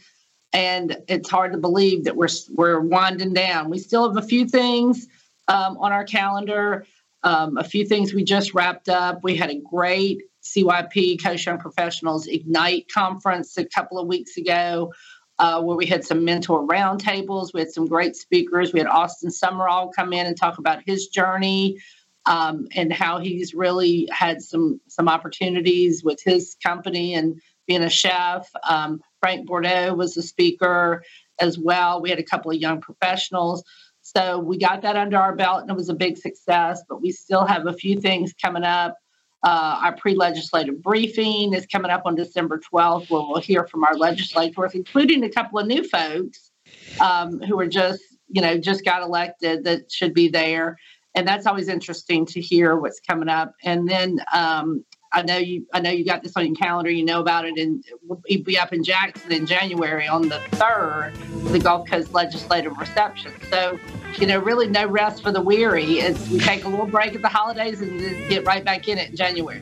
and 0.51 0.97
it's 1.07 1.29
hard 1.29 1.51
to 1.51 1.59
believe 1.59 2.05
that 2.05 2.15
we're 2.15 2.29
we're 2.50 2.79
winding 2.79 3.33
down. 3.33 3.69
We 3.69 3.77
still 3.77 4.07
have 4.07 4.17
a 4.17 4.27
few 4.27 4.47
things 4.47 5.07
um, 5.47 5.77
on 5.77 5.91
our 5.91 6.03
calendar. 6.03 6.88
Um, 7.21 7.57
a 7.57 7.63
few 7.63 7.85
things 7.85 8.12
we 8.12 8.24
just 8.24 8.55
wrapped 8.55 8.89
up. 8.89 9.24
We 9.24 9.35
had 9.35 9.51
a 9.51 9.59
great 9.59 10.24
CYP 10.43 11.24
Coast 11.24 11.45
Young 11.45 11.59
Professionals 11.59 12.25
Ignite 12.25 12.91
conference 12.91 13.55
a 13.57 13.65
couple 13.65 14.00
of 14.00 14.07
weeks 14.07 14.35
ago. 14.35 14.91
Uh, 15.38 15.62
where 15.62 15.75
we 15.75 15.85
had 15.85 16.05
some 16.05 16.24
mentor 16.24 16.65
roundtables. 16.65 17.53
We 17.53 17.59
had 17.59 17.69
some 17.69 17.88
great 17.88 18.15
speakers. 18.15 18.71
We 18.71 18.79
had 18.79 18.88
Austin 18.88 19.29
Sumrall 19.29 19.91
come 19.93 20.13
in 20.13 20.25
and 20.25 20.38
talk 20.38 20.59
about 20.59 20.81
his 20.85 21.07
journey 21.07 21.77
um, 22.25 22.67
and 22.74 22.91
how 22.91 23.20
he's 23.20 23.53
really 23.53 24.08
had 24.12 24.41
some 24.41 24.79
some 24.88 25.08
opportunities 25.08 26.03
with 26.03 26.20
his 26.24 26.55
company 26.63 27.13
and 27.13 27.39
being 27.67 27.84
a 27.84 27.89
chef. 27.89 28.50
Um, 28.67 29.01
Frank 29.20 29.48
Bordeaux 29.48 29.94
was 29.94 30.13
the 30.13 30.24
speaker 30.24 31.03
as 31.39 31.58
well. 31.58 32.01
We 32.01 32.10
had 32.10 32.20
a 32.20 32.24
couple 32.24 32.51
of 32.51 32.58
young 32.58 32.82
professionals. 32.82 33.63
So 34.01 34.38
we 34.39 34.58
got 34.60 34.84
that 34.84 34.96
under 34.96 35.17
our 35.17 35.36
belt 35.36 35.62
and 35.62 35.72
it 35.72 35.75
was 35.75 35.89
a 35.89 35.96
big 35.96 36.17
success, 36.17 36.84
but 36.88 37.01
we 37.01 37.12
still 37.12 37.46
have 37.46 37.65
a 37.65 37.74
few 37.74 38.00
things 38.00 38.34
coming 38.39 38.63
up. 38.63 38.96
Uh, 39.44 39.79
our 39.84 39.96
pre 39.96 40.15
legislative 40.15 40.82
briefing 40.82 41.53
is 41.53 41.65
coming 41.65 41.91
up 41.91 42.03
on 42.05 42.15
December 42.15 42.60
12th, 42.60 43.10
where 43.10 43.22
we'll 43.22 43.41
hear 43.41 43.67
from 43.67 43.84
our 43.84 43.96
legislators, 43.96 44.74
including 44.74 45.24
a 45.24 45.29
couple 45.29 45.60
of 45.60 45.67
new 45.67 45.84
folks 45.84 46.51
um, 47.00 47.39
who 47.41 47.60
are 47.60 47.67
just, 47.67 48.01
you 48.27 48.41
know, 48.41 48.58
just 48.58 48.84
got 48.84 49.03
elected 49.03 49.63
that 49.65 49.91
should 49.91 50.13
be 50.13 50.29
there. 50.29 50.77
And 51.15 51.27
that's 51.27 51.45
always 51.45 51.69
interesting 51.69 52.25
to 52.27 52.41
hear 52.41 52.75
what's 52.75 53.00
coming 53.00 53.29
up. 53.29 53.53
And 53.63 53.88
then 53.88 54.19
um, 54.34 54.84
I 55.15 55.22
know 55.22 55.38
you. 55.38 55.65
I 55.74 55.79
know 55.79 55.89
you 55.89 56.03
got 56.03 56.24
this 56.24 56.36
on 56.36 56.45
your 56.45 56.55
calendar. 56.55 56.91
You 56.91 57.05
know 57.05 57.22
about 57.22 57.45
it, 57.45 57.57
and 57.57 57.84
we'll 58.03 58.22
be 58.43 58.60
up 58.60 58.74
in 58.74 58.84
Jackson 58.84 59.31
in 59.31 59.45
January 59.45 60.07
on 60.07 60.27
the 60.27 60.39
third, 60.51 61.13
the 61.53 61.60
Gulf 61.60 61.88
Coast 61.88 62.13
Legislative 62.13 62.77
Reception. 62.77 63.31
So, 63.50 63.79
you 64.19 64.27
know, 64.27 64.39
really 64.39 64.67
no 64.67 64.86
rest 64.88 65.24
for 65.24 65.31
the 65.31 65.41
weary. 65.41 66.00
It's 66.00 66.29
we 66.29 66.39
take 66.39 66.65
a 66.65 66.67
little 66.67 66.86
break 66.86 67.15
at 67.15 67.22
the 67.22 67.29
holidays 67.29 67.81
and 67.81 67.98
get 68.27 68.45
right 68.45 68.65
back 68.65 68.89
in 68.89 68.98
it 68.98 69.12
in 69.12 69.15
January. 69.15 69.62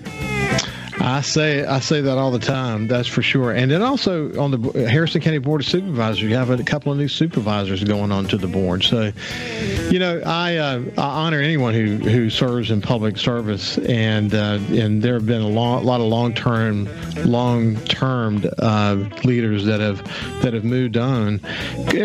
I 1.04 1.20
say 1.20 1.66
I 1.66 1.80
say 1.80 2.00
that 2.00 2.18
all 2.18 2.32
the 2.32 2.40
time. 2.40 2.88
That's 2.88 3.10
for 3.10 3.22
sure. 3.22 3.52
And 3.52 3.70
then 3.70 3.82
also 3.82 4.40
on 4.40 4.52
the 4.52 4.88
Harrison 4.90 5.20
County 5.20 5.38
Board 5.38 5.60
of 5.60 5.68
Supervisors, 5.68 6.22
you 6.22 6.34
have 6.36 6.50
a 6.50 6.64
couple 6.64 6.94
of 6.94 6.98
new 6.98 7.10
supervisors 7.10 7.84
going 7.84 8.14
on 8.14 8.26
to 8.28 8.38
the 8.38 8.48
board. 8.48 8.84
So, 8.84 9.12
you 9.90 10.00
know, 10.00 10.22
I, 10.26 10.56
uh, 10.56 10.82
I 10.98 11.02
honor 11.02 11.42
anyone 11.42 11.74
who, 11.74 11.98
who 11.98 12.30
serves 12.30 12.72
in 12.72 12.82
public 12.82 13.18
service, 13.18 13.78
and 13.80 14.34
uh, 14.34 14.60
and 14.70 15.02
there 15.02 15.16
have 15.16 15.26
been 15.26 15.42
a, 15.42 15.48
long, 15.48 15.84
a 15.84 15.86
lot 15.86 16.00
of 16.00 16.08
long 16.08 16.34
term 16.34 16.88
long 17.26 17.76
term 17.82 18.46
uh, 18.60 18.96
leaders 19.26 19.66
that 19.66 19.82
have 19.82 20.04
that 20.42 20.54
have 20.54 20.64
moved 20.64 20.96
on. 20.96 21.42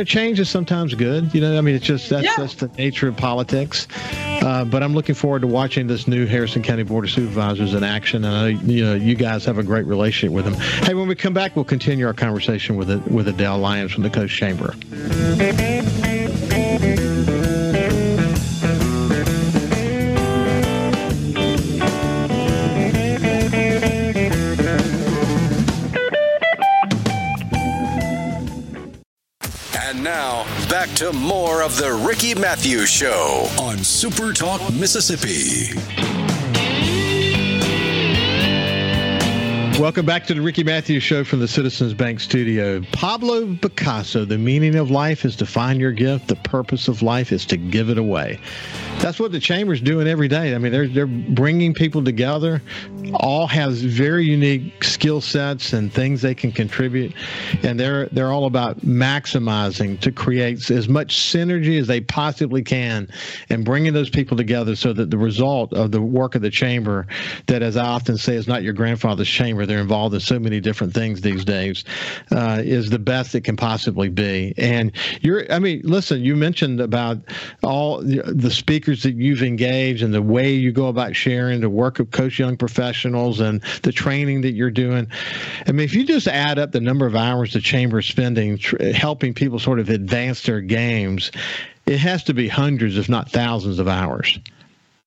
Change 0.06 0.40
is 0.40 0.50
sometimes 0.50 0.94
good. 0.94 1.32
You 1.32 1.40
know, 1.40 1.56
I 1.56 1.60
mean, 1.60 1.76
it's 1.76 1.86
just 1.86 2.10
that's, 2.10 2.24
yeah. 2.24 2.34
that's 2.36 2.56
the 2.56 2.68
nature 2.76 3.06
of 3.06 3.16
politics. 3.16 3.86
Uh, 4.40 4.64
but 4.64 4.82
I'm 4.82 4.94
looking 4.94 5.14
forward 5.14 5.40
to 5.40 5.46
watching 5.46 5.86
this 5.86 6.06
new 6.06 6.26
Harrison 6.26 6.62
County 6.62 6.82
Board 6.82 7.04
of 7.04 7.10
Supervisors 7.10 7.74
in 7.74 7.82
action, 7.84 8.24
and 8.24 8.34
I, 8.34 8.48
you 8.48 8.84
know, 8.84 8.94
you 8.94 9.14
guys 9.14 9.44
have 9.44 9.58
a 9.58 9.62
great 9.62 9.86
relationship 9.86 10.34
with 10.34 10.44
them. 10.44 10.54
Hey, 10.54 10.94
when 10.94 11.08
we 11.08 11.14
come 11.14 11.34
back, 11.34 11.56
we'll 11.56 11.64
continue 11.64 12.06
our 12.06 12.14
conversation 12.14 12.76
with 12.76 12.90
with 13.08 13.28
Adele 13.28 13.58
Lyons 13.58 13.92
from 13.92 14.02
the 14.04 14.10
Coast 14.10 14.34
Chamber. 14.34 14.74
Back 30.68 30.90
to 30.96 31.12
more 31.12 31.62
of 31.62 31.76
the 31.78 31.92
Ricky 31.92 32.34
Mathews 32.34 32.90
Show 32.90 33.48
on 33.58 33.78
Super 33.78 34.32
Talk, 34.32 34.60
Mississippi. 34.74 36.07
Welcome 39.78 40.06
back 40.06 40.26
to 40.26 40.34
the 40.34 40.40
Ricky 40.40 40.64
Mathews 40.64 41.04
Show 41.04 41.22
from 41.22 41.38
the 41.38 41.46
Citizens 41.46 41.94
Bank 41.94 42.18
Studio. 42.18 42.82
Pablo 42.90 43.54
Picasso, 43.54 44.24
the 44.24 44.36
meaning 44.36 44.74
of 44.74 44.90
life 44.90 45.24
is 45.24 45.36
to 45.36 45.46
find 45.46 45.80
your 45.80 45.92
gift, 45.92 46.26
the 46.26 46.34
purpose 46.34 46.88
of 46.88 47.00
life 47.00 47.30
is 47.30 47.46
to 47.46 47.56
give 47.56 47.88
it 47.88 47.96
away 47.96 48.40
that's 49.00 49.20
what 49.20 49.32
the 49.32 49.40
chamber's 49.40 49.80
doing 49.80 50.08
every 50.08 50.28
day. 50.28 50.54
I 50.54 50.58
mean, 50.58 50.72
they're 50.72 50.88
they're 50.88 51.06
bringing 51.06 51.74
people 51.74 52.02
together. 52.02 52.62
All 53.14 53.46
has 53.46 53.82
very 53.82 54.24
unique 54.24 54.82
skill 54.84 55.20
sets 55.20 55.72
and 55.72 55.92
things 55.92 56.22
they 56.22 56.34
can 56.34 56.52
contribute, 56.52 57.14
and 57.62 57.78
they're 57.78 58.06
they're 58.06 58.32
all 58.32 58.46
about 58.46 58.80
maximizing 58.80 60.00
to 60.00 60.12
create 60.12 60.70
as 60.70 60.88
much 60.88 61.16
synergy 61.16 61.78
as 61.80 61.86
they 61.86 62.00
possibly 62.00 62.62
can, 62.62 63.08
and 63.50 63.64
bringing 63.64 63.92
those 63.92 64.10
people 64.10 64.36
together 64.36 64.74
so 64.74 64.92
that 64.92 65.10
the 65.10 65.18
result 65.18 65.72
of 65.72 65.92
the 65.92 66.02
work 66.02 66.34
of 66.34 66.42
the 66.42 66.50
chamber, 66.50 67.06
that 67.46 67.62
as 67.62 67.76
I 67.76 67.86
often 67.86 68.16
say, 68.16 68.34
is 68.34 68.48
not 68.48 68.62
your 68.62 68.72
grandfather's 68.72 69.28
chamber. 69.28 69.64
They're 69.68 69.80
involved 69.80 70.14
in 70.14 70.20
so 70.20 70.38
many 70.38 70.60
different 70.60 70.94
things 70.94 71.20
these 71.20 71.44
days, 71.44 71.84
uh, 72.32 72.62
is 72.64 72.90
the 72.90 72.98
best 72.98 73.34
it 73.34 73.42
can 73.42 73.56
possibly 73.56 74.08
be. 74.08 74.54
And 74.56 74.92
you're, 75.20 75.50
I 75.52 75.58
mean, 75.58 75.82
listen, 75.84 76.22
you 76.24 76.34
mentioned 76.34 76.80
about 76.80 77.18
all 77.62 78.02
the 78.02 78.50
speakers 78.50 79.02
that 79.02 79.14
you've 79.14 79.42
engaged 79.42 80.02
and 80.02 80.12
the 80.12 80.22
way 80.22 80.52
you 80.52 80.72
go 80.72 80.88
about 80.88 81.14
sharing 81.14 81.60
the 81.60 81.70
work 81.70 82.00
of 82.00 82.10
Coast 82.10 82.38
Young 82.38 82.56
professionals 82.56 83.40
and 83.40 83.62
the 83.82 83.92
training 83.92 84.40
that 84.40 84.52
you're 84.52 84.70
doing. 84.70 85.06
I 85.66 85.72
mean, 85.72 85.84
if 85.84 85.94
you 85.94 86.04
just 86.04 86.26
add 86.26 86.58
up 86.58 86.72
the 86.72 86.80
number 86.80 87.06
of 87.06 87.14
hours 87.14 87.52
the 87.52 87.60
chamber 87.60 87.98
is 87.98 88.06
spending 88.06 88.58
tr- 88.58 88.82
helping 88.92 89.34
people 89.34 89.58
sort 89.58 89.78
of 89.78 89.90
advance 89.90 90.42
their 90.42 90.60
games, 90.60 91.30
it 91.86 91.98
has 91.98 92.24
to 92.24 92.34
be 92.34 92.48
hundreds, 92.48 92.96
if 92.96 93.08
not 93.08 93.30
thousands, 93.30 93.78
of 93.78 93.88
hours. 93.88 94.38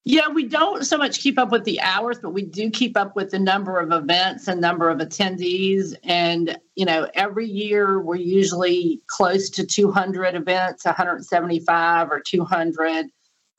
Yeah, 0.03 0.29
we 0.29 0.47
don't 0.47 0.83
so 0.83 0.97
much 0.97 1.19
keep 1.19 1.37
up 1.37 1.51
with 1.51 1.63
the 1.63 1.79
hours, 1.79 2.17
but 2.19 2.33
we 2.33 2.41
do 2.41 2.71
keep 2.71 2.97
up 2.97 3.15
with 3.15 3.29
the 3.29 3.37
number 3.37 3.77
of 3.79 3.91
events 3.91 4.47
and 4.47 4.59
number 4.59 4.89
of 4.89 4.97
attendees. 4.97 5.93
And, 6.03 6.57
you 6.75 6.85
know, 6.85 7.07
every 7.13 7.47
year 7.47 8.01
we're 8.01 8.15
usually 8.15 9.01
close 9.05 9.51
to 9.51 9.65
200 9.65 10.33
events, 10.33 10.85
175 10.85 12.11
or 12.11 12.19
200. 12.19 13.05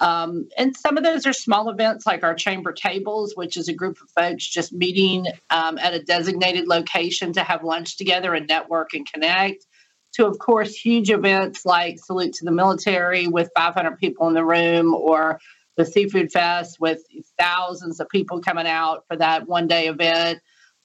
Um, 0.01 0.49
and 0.59 0.77
some 0.77 0.97
of 0.97 1.05
those 1.05 1.27
are 1.27 1.33
small 1.33 1.71
events 1.71 2.07
like 2.07 2.25
our 2.25 2.35
chamber 2.35 2.73
tables, 2.73 3.35
which 3.37 3.57
is 3.57 3.69
a 3.69 3.73
group 3.73 3.99
of 4.03 4.11
folks 4.11 4.45
just 4.45 4.73
meeting 4.73 5.29
um, 5.51 5.79
at 5.79 5.95
a 5.95 6.03
designated 6.03 6.67
location 6.67 7.33
to 7.35 7.45
have 7.45 7.63
lunch 7.63 7.97
together 7.97 8.35
and 8.35 8.49
network 8.49 8.95
and 8.95 9.07
connect. 9.11 9.65
To, 10.15 10.27
of 10.27 10.41
course, 10.41 10.75
huge 10.75 11.09
events 11.11 11.65
like 11.65 12.01
Salute 12.01 12.35
to 12.35 12.45
the 12.45 12.51
Military 12.51 13.29
with 13.29 13.51
500 13.55 13.97
people 13.97 14.27
in 14.27 14.35
the 14.35 14.45
room 14.45 14.93
or 14.93 15.39
the 15.77 15.85
Seafood 15.85 16.31
Fest 16.31 16.79
with 16.81 17.03
thousands 17.39 18.01
of 18.01 18.09
people 18.09 18.41
coming 18.41 18.67
out 18.67 19.05
for 19.09 19.17
that 19.17 19.49
one 19.49 19.67
day 19.67 19.89
event 19.89 20.41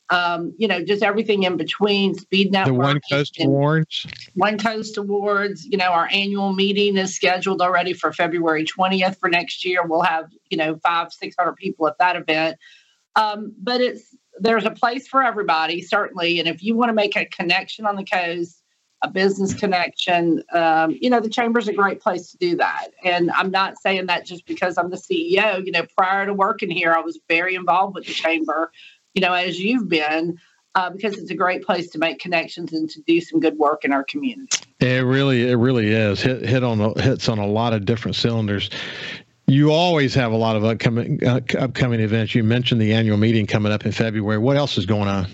um, 0.10 0.54
you 0.58 0.68
know, 0.68 0.84
just 0.84 1.04
everything 1.04 1.44
in 1.44 1.58
between. 1.58 2.16
Speed 2.16 2.52
Network. 2.52 2.76
The 2.76 2.80
One 2.80 3.02
Coast 3.12 3.38
Awards. 3.42 4.08
One 4.36 4.58
Coast 4.58 4.98
Awards. 4.98 5.66
You 5.66 5.78
know, 5.78 5.90
our 5.92 6.08
annual 6.12 6.54
meeting 6.54 6.98
is 6.98 7.16
scheduled 7.16 7.62
already 7.62 7.94
for 7.94 8.14
February 8.14 8.66
20th 8.66 9.20
for 9.20 9.30
next 9.30 9.66
year. 9.66 9.86
We'll 9.86 10.04
have, 10.04 10.30
you 10.50 10.58
know, 10.58 10.78
five, 10.78 11.12
600 11.12 11.56
people 11.56 11.88
at 11.88 11.98
that 12.00 12.16
event. 12.16 12.58
Um, 13.16 13.54
but 13.62 13.82
it's, 13.82 14.16
there's 14.40 14.66
a 14.66 14.72
place 14.72 15.08
for 15.08 15.24
everybody, 15.24 15.82
certainly. 15.82 16.40
And 16.40 16.48
if 16.48 16.64
you 16.64 16.76
want 16.76 16.90
to 16.90 16.94
make 16.94 17.18
a 17.18 17.26
connection 17.26 17.86
on 17.86 17.96
the 17.96 18.06
coast, 18.06 18.64
a 19.04 19.10
business 19.10 19.54
connection, 19.54 20.44
um, 20.54 20.98
you 21.00 21.10
know, 21.10 21.20
the 21.20 21.30
chamber's 21.30 21.68
a 21.68 21.74
great 21.74 22.02
place 22.02 22.32
to 22.32 22.38
do 22.38 22.56
that. 22.58 22.88
And 23.04 23.30
I'm 23.32 23.52
not 23.52 23.80
saying 23.80 24.08
that 24.08 24.26
just 24.26 24.46
because 24.46 24.78
I'm 24.78 24.90
the 24.90 24.98
CEO. 24.98 25.64
You 25.64 25.72
know, 25.72 25.84
prior 25.96 26.26
to 26.26 26.34
working 26.34 26.72
here, 26.72 26.94
I 26.94 27.02
was 27.02 27.20
very 27.28 27.56
involved 27.56 27.96
with 27.96 28.06
the 28.06 28.14
chamber 28.14 28.72
you 29.18 29.22
know, 29.22 29.34
as 29.34 29.60
you've 29.60 29.90
been, 29.90 30.40
uh, 30.76 30.92
because 30.92 31.18
it's 31.18 31.32
a 31.32 31.36
great 31.36 31.64
place 31.64 31.90
to 31.90 31.98
make 31.98 32.20
connections 32.20 32.72
and 32.72 32.88
to 32.88 33.02
do 33.02 33.20
some 33.20 33.40
good 33.40 33.58
work 33.58 33.84
in 33.84 33.92
our 33.92 34.04
community. 34.04 34.60
It 34.80 35.04
really, 35.04 35.50
it 35.50 35.56
really 35.56 35.92
is. 35.92 36.22
Hit 36.22 36.44
hit 36.44 36.64
on 36.64 36.94
hits 37.00 37.28
on 37.28 37.40
a 37.40 37.48
lot 37.48 37.74
of 37.74 37.84
different 37.84 38.16
cylinders. 38.16 38.70
You 39.50 39.72
always 39.72 40.14
have 40.14 40.34
a 40.34 40.36
lot 40.36 40.58
of 40.58 40.66
upcoming 40.66 41.26
uh, 41.26 41.40
upcoming 41.58 42.02
events. 42.02 42.36
You 42.36 42.44
mentioned 42.44 42.82
the 42.82 42.94
annual 42.94 43.16
meeting 43.16 43.48
coming 43.48 43.72
up 43.72 43.86
in 43.86 43.94
February. 43.94 44.38
What 44.38 44.58
else 44.58 44.78
is 44.78 44.86
going 44.86 45.08
on? 45.08 45.28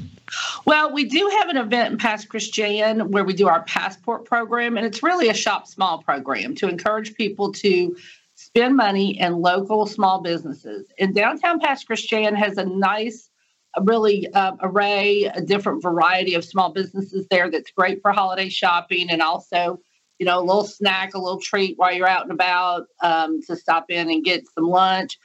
Well, 0.65 0.93
we 0.93 1.05
do 1.05 1.27
have 1.39 1.49
an 1.49 1.57
event 1.57 1.93
in 1.93 1.97
Pass 1.97 2.23
Christian 2.23 3.11
where 3.11 3.23
we 3.23 3.33
do 3.33 3.47
our 3.47 3.63
passport 3.63 4.25
program, 4.25 4.77
and 4.77 4.85
it's 4.85 5.01
really 5.01 5.29
a 5.29 5.33
shop 5.33 5.67
small 5.67 6.03
program 6.03 6.53
to 6.55 6.69
encourage 6.69 7.15
people 7.15 7.51
to 7.53 7.95
spend 8.35 8.75
money 8.75 9.19
in 9.19 9.41
local 9.41 9.87
small 9.87 10.21
businesses. 10.21 10.91
And 10.99 11.15
downtown 11.15 11.59
Pass 11.59 11.83
Christian 11.83 12.35
has 12.35 12.57
a 12.57 12.65
nice 12.65 13.31
really 13.81 14.31
uh, 14.33 14.53
array, 14.61 15.23
a 15.23 15.41
different 15.41 15.81
variety 15.81 16.35
of 16.35 16.45
small 16.45 16.71
businesses 16.71 17.25
there 17.31 17.49
that's 17.49 17.71
great 17.71 18.01
for 18.01 18.11
holiday 18.11 18.49
shopping 18.49 19.09
and 19.09 19.23
also, 19.23 19.79
you 20.23 20.29
know, 20.29 20.39
a 20.39 20.41
little 20.41 20.63
snack, 20.63 21.15
a 21.15 21.19
little 21.19 21.41
treat 21.41 21.77
while 21.77 21.91
you're 21.91 22.07
out 22.07 22.23
and 22.23 22.31
about 22.31 22.85
um, 23.01 23.41
to 23.41 23.57
stop 23.57 23.87
in 23.89 24.09
and 24.09 24.23
get 24.23 24.45
some 24.55 24.63
lunch. 24.63 25.19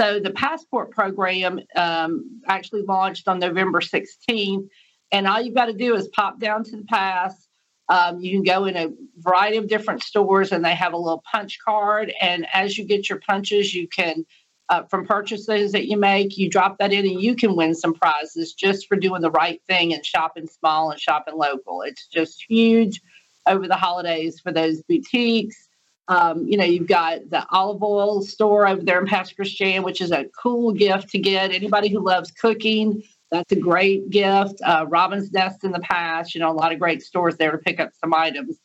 So 0.00 0.20
the 0.20 0.30
passport 0.30 0.92
program 0.92 1.58
um, 1.74 2.40
actually 2.46 2.82
launched 2.82 3.26
on 3.26 3.40
November 3.40 3.80
16th. 3.80 4.68
And 5.10 5.26
all 5.26 5.40
you've 5.40 5.56
got 5.56 5.66
to 5.66 5.72
do 5.72 5.96
is 5.96 6.06
pop 6.06 6.38
down 6.38 6.62
to 6.62 6.76
the 6.76 6.84
pass. 6.84 7.48
Um, 7.88 8.20
you 8.20 8.30
can 8.30 8.44
go 8.44 8.66
in 8.66 8.76
a 8.76 8.90
variety 9.16 9.56
of 9.56 9.66
different 9.66 10.04
stores 10.04 10.52
and 10.52 10.64
they 10.64 10.76
have 10.76 10.92
a 10.92 10.98
little 10.98 11.24
punch 11.32 11.58
card. 11.64 12.12
And 12.20 12.46
as 12.54 12.78
you 12.78 12.84
get 12.84 13.08
your 13.08 13.18
punches, 13.18 13.74
you 13.74 13.88
can 13.88 14.24
uh, 14.68 14.84
from 14.84 15.04
purchases 15.04 15.72
that 15.72 15.88
you 15.88 15.96
make. 15.96 16.38
You 16.38 16.48
drop 16.48 16.78
that 16.78 16.92
in 16.92 17.04
and 17.06 17.20
you 17.20 17.34
can 17.34 17.56
win 17.56 17.74
some 17.74 17.92
prizes 17.92 18.54
just 18.54 18.86
for 18.86 18.94
doing 18.94 19.20
the 19.20 19.32
right 19.32 19.60
thing 19.66 19.92
and 19.92 20.06
shopping 20.06 20.46
small 20.46 20.92
and 20.92 21.00
shopping 21.00 21.36
local. 21.36 21.82
It's 21.82 22.06
just 22.06 22.44
huge 22.48 23.00
over 23.46 23.66
the 23.68 23.76
holidays 23.76 24.40
for 24.40 24.52
those 24.52 24.82
boutiques. 24.82 25.68
Um, 26.08 26.46
you 26.46 26.58
know, 26.58 26.64
you've 26.64 26.88
got 26.88 27.30
the 27.30 27.46
olive 27.50 27.82
oil 27.82 28.22
store 28.22 28.68
over 28.68 28.82
there 28.82 29.00
in 29.00 29.06
Pass 29.06 29.32
Christian, 29.32 29.82
which 29.82 30.00
is 30.00 30.12
a 30.12 30.26
cool 30.40 30.72
gift 30.72 31.10
to 31.10 31.18
get. 31.18 31.52
Anybody 31.52 31.88
who 31.88 32.04
loves 32.04 32.30
cooking, 32.30 33.02
that's 33.30 33.52
a 33.52 33.56
great 33.56 34.10
gift. 34.10 34.60
Uh, 34.62 34.84
Robin's 34.88 35.32
Nest 35.32 35.64
in 35.64 35.72
the 35.72 35.80
past, 35.80 36.34
you 36.34 36.40
know, 36.40 36.50
a 36.50 36.52
lot 36.52 36.72
of 36.72 36.78
great 36.78 37.02
stores 37.02 37.36
there 37.36 37.52
to 37.52 37.58
pick 37.58 37.80
up 37.80 37.90
some 38.00 38.12
items. 38.12 38.58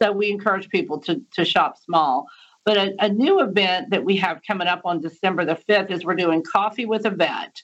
So 0.00 0.12
we 0.12 0.30
encourage 0.30 0.68
people 0.68 0.98
to, 1.02 1.22
to 1.34 1.44
shop 1.44 1.78
small. 1.78 2.26
But 2.64 2.76
a, 2.76 3.04
a 3.04 3.08
new 3.08 3.40
event 3.40 3.90
that 3.90 4.04
we 4.04 4.16
have 4.16 4.42
coming 4.46 4.66
up 4.66 4.82
on 4.84 5.00
December 5.00 5.44
the 5.44 5.58
5th 5.68 5.90
is 5.90 6.04
we're 6.04 6.14
doing 6.14 6.42
Coffee 6.42 6.86
with 6.86 7.06
a 7.06 7.10
Vet. 7.10 7.62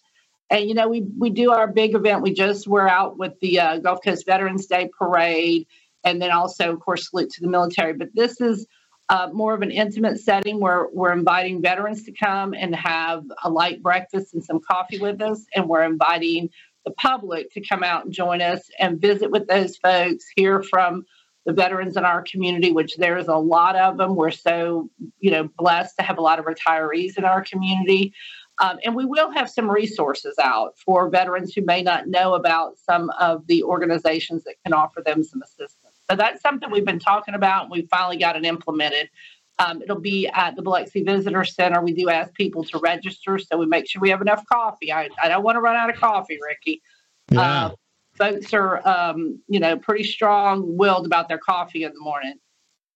And, 0.48 0.68
you 0.68 0.74
know, 0.74 0.88
we, 0.88 1.02
we 1.18 1.30
do 1.30 1.50
our 1.50 1.66
big 1.66 1.94
event. 1.94 2.22
We 2.22 2.32
just 2.32 2.68
were 2.68 2.88
out 2.88 3.18
with 3.18 3.38
the 3.40 3.58
uh, 3.58 3.78
Gulf 3.78 3.98
Coast 4.04 4.24
Veterans 4.24 4.66
Day 4.66 4.88
Parade 4.96 5.66
and 6.06 6.22
then 6.22 6.30
also, 6.30 6.72
of 6.72 6.80
course, 6.80 7.10
salute 7.10 7.30
to 7.30 7.40
the 7.42 7.48
military. 7.48 7.92
But 7.92 8.14
this 8.14 8.40
is 8.40 8.66
uh, 9.08 9.28
more 9.32 9.54
of 9.54 9.62
an 9.62 9.72
intimate 9.72 10.20
setting 10.20 10.60
where 10.60 10.86
we're 10.92 11.12
inviting 11.12 11.60
veterans 11.60 12.04
to 12.04 12.12
come 12.12 12.54
and 12.54 12.74
have 12.74 13.24
a 13.42 13.50
light 13.50 13.82
breakfast 13.82 14.32
and 14.32 14.42
some 14.42 14.60
coffee 14.60 14.98
with 14.98 15.20
us. 15.20 15.44
And 15.54 15.68
we're 15.68 15.82
inviting 15.82 16.48
the 16.84 16.92
public 16.92 17.52
to 17.52 17.60
come 17.60 17.82
out 17.82 18.04
and 18.04 18.14
join 18.14 18.40
us 18.40 18.70
and 18.78 19.00
visit 19.00 19.30
with 19.30 19.48
those 19.48 19.76
folks, 19.76 20.24
hear 20.36 20.62
from 20.62 21.04
the 21.44 21.52
veterans 21.52 21.96
in 21.96 22.04
our 22.04 22.22
community, 22.22 22.72
which 22.72 22.96
there's 22.96 23.28
a 23.28 23.36
lot 23.36 23.76
of 23.76 23.96
them. 23.96 24.14
We're 24.14 24.30
so, 24.30 24.88
you 25.18 25.32
know, 25.32 25.48
blessed 25.58 25.96
to 25.98 26.04
have 26.04 26.18
a 26.18 26.22
lot 26.22 26.38
of 26.38 26.44
retirees 26.44 27.18
in 27.18 27.24
our 27.24 27.42
community. 27.42 28.12
Um, 28.60 28.78
and 28.84 28.94
we 28.94 29.04
will 29.04 29.30
have 29.32 29.50
some 29.50 29.70
resources 29.70 30.36
out 30.42 30.78
for 30.78 31.10
veterans 31.10 31.52
who 31.54 31.62
may 31.62 31.82
not 31.82 32.08
know 32.08 32.34
about 32.34 32.78
some 32.78 33.10
of 33.20 33.46
the 33.46 33.62
organizations 33.62 34.44
that 34.44 34.56
can 34.64 34.72
offer 34.72 35.02
them 35.04 35.22
some 35.22 35.42
assistance. 35.42 35.85
So 36.10 36.16
that's 36.16 36.40
something 36.42 36.70
we've 36.70 36.84
been 36.84 36.98
talking 36.98 37.34
about. 37.34 37.64
And 37.64 37.70
we 37.70 37.82
finally 37.82 38.16
got 38.16 38.36
it 38.36 38.44
implemented. 38.44 39.10
Um, 39.58 39.82
it'll 39.82 40.00
be 40.00 40.28
at 40.28 40.54
the 40.54 40.62
Biloxi 40.62 41.02
Visitor 41.02 41.44
Center. 41.44 41.80
We 41.80 41.94
do 41.94 42.10
ask 42.10 42.34
people 42.34 42.64
to 42.64 42.78
register, 42.78 43.38
so 43.38 43.56
we 43.56 43.66
make 43.66 43.88
sure 43.88 44.00
we 44.00 44.10
have 44.10 44.20
enough 44.20 44.44
coffee. 44.46 44.92
I, 44.92 45.08
I 45.22 45.28
don't 45.28 45.42
want 45.42 45.56
to 45.56 45.60
run 45.60 45.76
out 45.76 45.88
of 45.88 45.96
coffee, 45.96 46.38
Ricky. 46.46 46.82
Yeah. 47.30 47.40
Uh, 47.40 47.70
folks 48.16 48.52
are, 48.52 48.86
um, 48.86 49.40
you 49.48 49.60
know, 49.60 49.78
pretty 49.78 50.04
strong 50.04 50.76
willed 50.76 51.06
about 51.06 51.28
their 51.28 51.38
coffee 51.38 51.84
in 51.84 51.92
the 51.92 52.00
morning. 52.00 52.34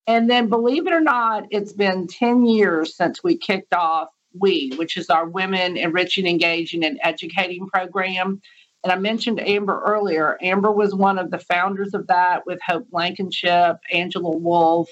And 0.07 0.29
then, 0.29 0.49
believe 0.49 0.87
it 0.87 0.93
or 0.93 1.01
not, 1.01 1.45
it's 1.51 1.73
been 1.73 2.09
10 2.09 2.45
years 2.45 2.97
since 2.97 3.23
we 3.23 3.39
kicked 3.39 3.73
off 3.73 4.09
WE, 4.33 4.73
which 4.77 4.97
is 4.97 5.09
our 5.09 5.27
Women 5.27 5.77
Enriching, 5.77 6.27
Engaging, 6.27 6.85
and 6.85 6.99
Educating 7.03 7.69
program. 7.69 8.41
And 8.83 8.93
I 8.93 8.97
mentioned 8.97 9.41
Amber 9.41 9.83
earlier. 9.87 10.39
Amber 10.41 10.73
was 10.73 10.95
one 10.95 11.19
of 11.19 11.31
the 11.31 11.39
founders 11.39 11.93
of 11.93 12.07
that 12.07 12.47
with 12.47 12.61
Hope 12.67 12.89
Blankenship, 12.91 13.77
Angela 13.93 14.37
Wolf, 14.37 14.89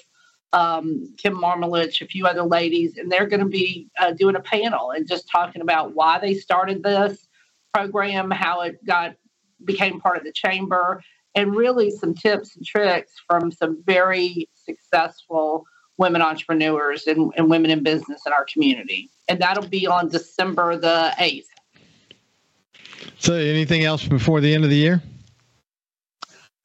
um, 0.53 1.15
Kim 1.17 1.35
Marmalich, 1.35 2.03
a 2.03 2.07
few 2.07 2.27
other 2.27 2.43
ladies. 2.43 2.97
And 2.97 3.11
they're 3.11 3.27
going 3.27 3.41
to 3.41 3.47
be 3.47 3.89
uh, 3.99 4.13
doing 4.13 4.37
a 4.37 4.41
panel 4.41 4.91
and 4.91 5.09
just 5.09 5.29
talking 5.31 5.63
about 5.63 5.95
why 5.95 6.19
they 6.19 6.35
started 6.35 6.83
this 6.83 7.29
program, 7.73 8.31
how 8.31 8.61
it 8.63 8.85
got 8.85 9.17
became 9.65 10.01
part 10.01 10.19
of 10.19 10.25
the 10.25 10.33
chamber, 10.33 11.03
and 11.35 11.55
really 11.55 11.91
some 11.91 12.15
tips 12.15 12.57
and 12.57 12.65
tricks 12.65 13.13
from 13.27 13.51
some 13.51 13.83
very 13.85 14.49
successful 14.55 15.65
women 15.97 16.23
entrepreneurs 16.23 17.07
and, 17.07 17.33
and 17.37 17.51
women 17.51 17.71
in 17.71 17.83
business 17.83 18.23
in 18.27 18.33
our 18.33 18.45
community. 18.45 19.11
And 19.29 19.41
that'll 19.41 19.69
be 19.69 19.87
on 19.87 20.09
December 20.09 20.77
the 20.77 21.13
8th. 21.19 21.47
So, 23.19 23.35
anything 23.35 23.85
else 23.85 24.07
before 24.07 24.41
the 24.41 24.55
end 24.55 24.65
of 24.65 24.71
the 24.71 24.77
year? 24.77 25.03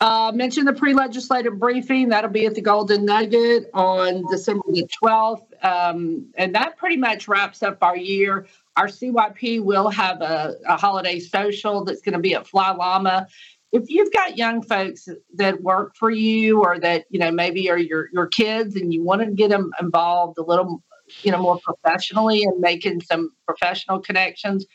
Uh, 0.03 0.33
mention 0.35 0.65
the 0.65 0.73
pre-legislative 0.73 1.57
briefing. 1.57 2.09
That'll 2.09 2.29
be 2.29 2.45
at 2.45 2.55
the 2.55 2.61
Golden 2.61 3.05
Nugget 3.05 3.69
on 3.73 4.25
December 4.29 4.63
the 4.67 4.85
12th. 5.01 5.45
Um, 5.63 6.27
and 6.35 6.55
that 6.55 6.75
pretty 6.75 6.97
much 6.97 7.29
wraps 7.29 7.63
up 7.63 7.77
our 7.81 7.95
year. 7.95 8.47
Our 8.75 8.87
CYP 8.87 9.63
will 9.63 9.87
have 9.89 10.21
a, 10.21 10.55
a 10.67 10.75
holiday 10.75 11.19
social 11.19 11.85
that's 11.85 12.01
going 12.01 12.13
to 12.13 12.19
be 12.19 12.35
at 12.35 12.45
Fly 12.45 12.71
Llama. 12.71 13.27
If 13.71 13.89
you've 13.89 14.11
got 14.11 14.37
young 14.37 14.61
folks 14.61 15.07
that 15.35 15.61
work 15.61 15.95
for 15.95 16.11
you 16.11 16.61
or 16.61 16.79
that, 16.79 17.05
you 17.09 17.19
know, 17.19 17.31
maybe 17.31 17.69
are 17.69 17.77
your, 17.77 18.09
your 18.11 18.27
kids 18.27 18.75
and 18.75 18.93
you 18.93 19.03
want 19.03 19.21
to 19.21 19.31
get 19.31 19.51
them 19.51 19.71
involved 19.79 20.37
a 20.37 20.43
little, 20.43 20.83
you 21.21 21.31
know, 21.31 21.41
more 21.41 21.59
professionally 21.63 22.43
and 22.43 22.59
making 22.59 22.99
some 22.99 23.31
professional 23.47 23.99
connections, 23.99 24.65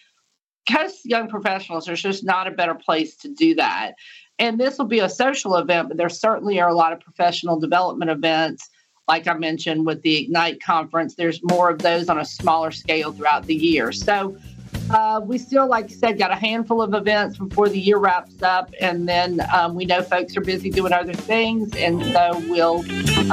because 0.68 1.00
young 1.04 1.28
professionals, 1.28 1.86
there's 1.86 2.02
just 2.02 2.24
not 2.24 2.46
a 2.46 2.50
better 2.50 2.74
place 2.74 3.16
to 3.16 3.28
do 3.28 3.54
that. 3.54 3.94
And 4.38 4.60
this 4.60 4.78
will 4.78 4.86
be 4.86 5.00
a 5.00 5.08
social 5.08 5.56
event, 5.56 5.88
but 5.88 5.96
there 5.96 6.08
certainly 6.08 6.60
are 6.60 6.68
a 6.68 6.74
lot 6.74 6.92
of 6.92 7.00
professional 7.00 7.58
development 7.58 8.10
events. 8.10 8.68
Like 9.08 9.26
I 9.26 9.32
mentioned 9.32 9.86
with 9.86 10.02
the 10.02 10.24
Ignite 10.24 10.62
conference, 10.62 11.14
there's 11.14 11.40
more 11.42 11.70
of 11.70 11.78
those 11.78 12.08
on 12.08 12.18
a 12.18 12.24
smaller 12.24 12.70
scale 12.70 13.12
throughout 13.12 13.46
the 13.46 13.54
year. 13.54 13.90
So 13.90 14.36
uh, 14.90 15.20
we 15.24 15.38
still, 15.38 15.66
like 15.66 15.86
I 15.86 15.88
said, 15.88 16.18
got 16.18 16.30
a 16.30 16.36
handful 16.36 16.82
of 16.82 16.92
events 16.94 17.38
before 17.38 17.68
the 17.68 17.80
year 17.80 17.98
wraps 17.98 18.42
up. 18.42 18.72
And 18.80 19.08
then 19.08 19.40
um, 19.52 19.74
we 19.74 19.86
know 19.86 20.02
folks 20.02 20.36
are 20.36 20.42
busy 20.42 20.70
doing 20.70 20.92
other 20.92 21.14
things. 21.14 21.74
And 21.76 22.04
so 22.12 22.38
we'll 22.48 22.84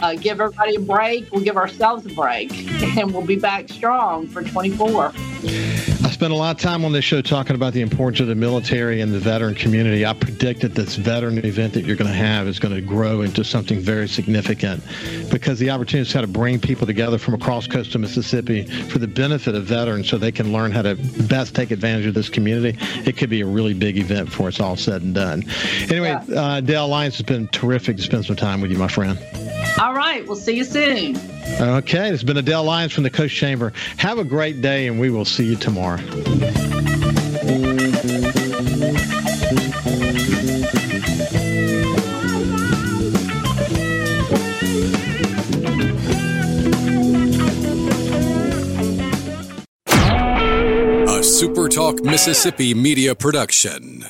uh, 0.02 0.16
give 0.16 0.40
everybody 0.40 0.76
a 0.76 0.80
break. 0.80 1.32
We'll 1.32 1.44
give 1.44 1.58
ourselves 1.58 2.06
a 2.06 2.10
break. 2.10 2.52
And 2.98 3.14
we'll 3.14 3.26
be 3.26 3.36
back 3.36 3.68
strong 3.68 4.26
for 4.28 4.42
24. 4.42 5.12
Spent 6.16 6.32
a 6.32 6.36
lot 6.38 6.56
of 6.56 6.62
time 6.62 6.86
on 6.86 6.94
this 6.94 7.04
show 7.04 7.22
talking 7.22 7.58
about 7.58 7.74
the 7.74 7.82
importance 7.82 8.22
of 8.22 8.28
the 8.28 8.36
military 8.36 9.02
and 9.02 9.14
the 9.14 9.20
veteran 9.20 9.54
community. 9.54 10.06
I 10.06 10.14
predict 10.14 10.62
that 10.62 10.74
this 10.74 10.96
veteran 10.96 11.46
event 11.46 11.74
that 11.74 11.84
you're 11.84 11.98
going 11.98 12.10
to 12.10 12.18
have 12.18 12.48
is 12.48 12.58
going 12.58 12.74
to 12.74 12.80
grow 12.80 13.20
into 13.20 13.44
something 13.44 13.82
very 13.82 14.08
significant 14.08 14.82
because 15.30 15.60
the 15.60 15.72
opportunity 15.72 16.08
is 16.08 16.14
how 16.14 16.22
to 16.22 16.28
bring 16.28 16.58
people 16.58 16.88
together 16.88 17.18
from 17.18 17.34
across 17.34 17.68
coastal 17.68 18.00
Mississippi 18.00 18.64
for 18.64 18.98
the 18.98 19.10
benefit 19.10 19.56
of 19.56 19.66
veterans 19.66 20.08
so 20.08 20.18
they 20.18 20.32
can 20.32 20.54
learn 20.54 20.72
how 20.72 20.84
to 20.84 20.96
best 21.28 21.54
take 21.54 21.72
advantage 21.72 22.06
of 22.06 22.14
this 22.14 22.30
community. 22.30 22.78
It 23.06 23.18
could 23.18 23.30
be 23.30 23.42
a 23.42 23.46
really 23.46 23.74
big 23.74 23.98
event 23.98 24.32
for 24.32 24.48
us 24.48 24.62
all 24.62 24.78
said 24.78 25.02
and 25.02 25.14
done. 25.14 25.44
Anyway, 25.90 26.18
yeah. 26.30 26.42
uh, 26.42 26.62
Dale 26.62 26.88
Lyons 26.88 27.18
has 27.18 27.26
been 27.26 27.50
terrific 27.50 27.98
to 27.98 28.04
spend 28.04 28.24
some 28.24 28.38
time 28.38 28.62
with 28.62 28.72
you, 28.72 28.78
my 28.78 28.88
friend. 28.88 29.20
All 29.80 29.94
right. 29.94 30.26
We'll 30.26 30.38
see 30.38 30.56
you 30.56 30.64
soon. 30.64 31.18
Okay. 31.60 32.10
It's 32.10 32.24
been 32.24 32.38
Adele 32.38 32.64
Lyons 32.64 32.94
from 32.94 33.04
the 33.04 33.10
Coast 33.10 33.36
Chamber. 33.36 33.74
Have 33.98 34.18
a 34.18 34.24
great 34.24 34.62
day, 34.62 34.88
and 34.88 35.00
we 35.00 35.10
will 35.10 35.26
see 35.26 35.46
you 35.46 35.56
tomorrow. 35.56 36.00
A 51.08 51.20
SuperTalk 51.20 52.04
Mississippi 52.04 52.74
media 52.74 53.16
production. 53.16 54.06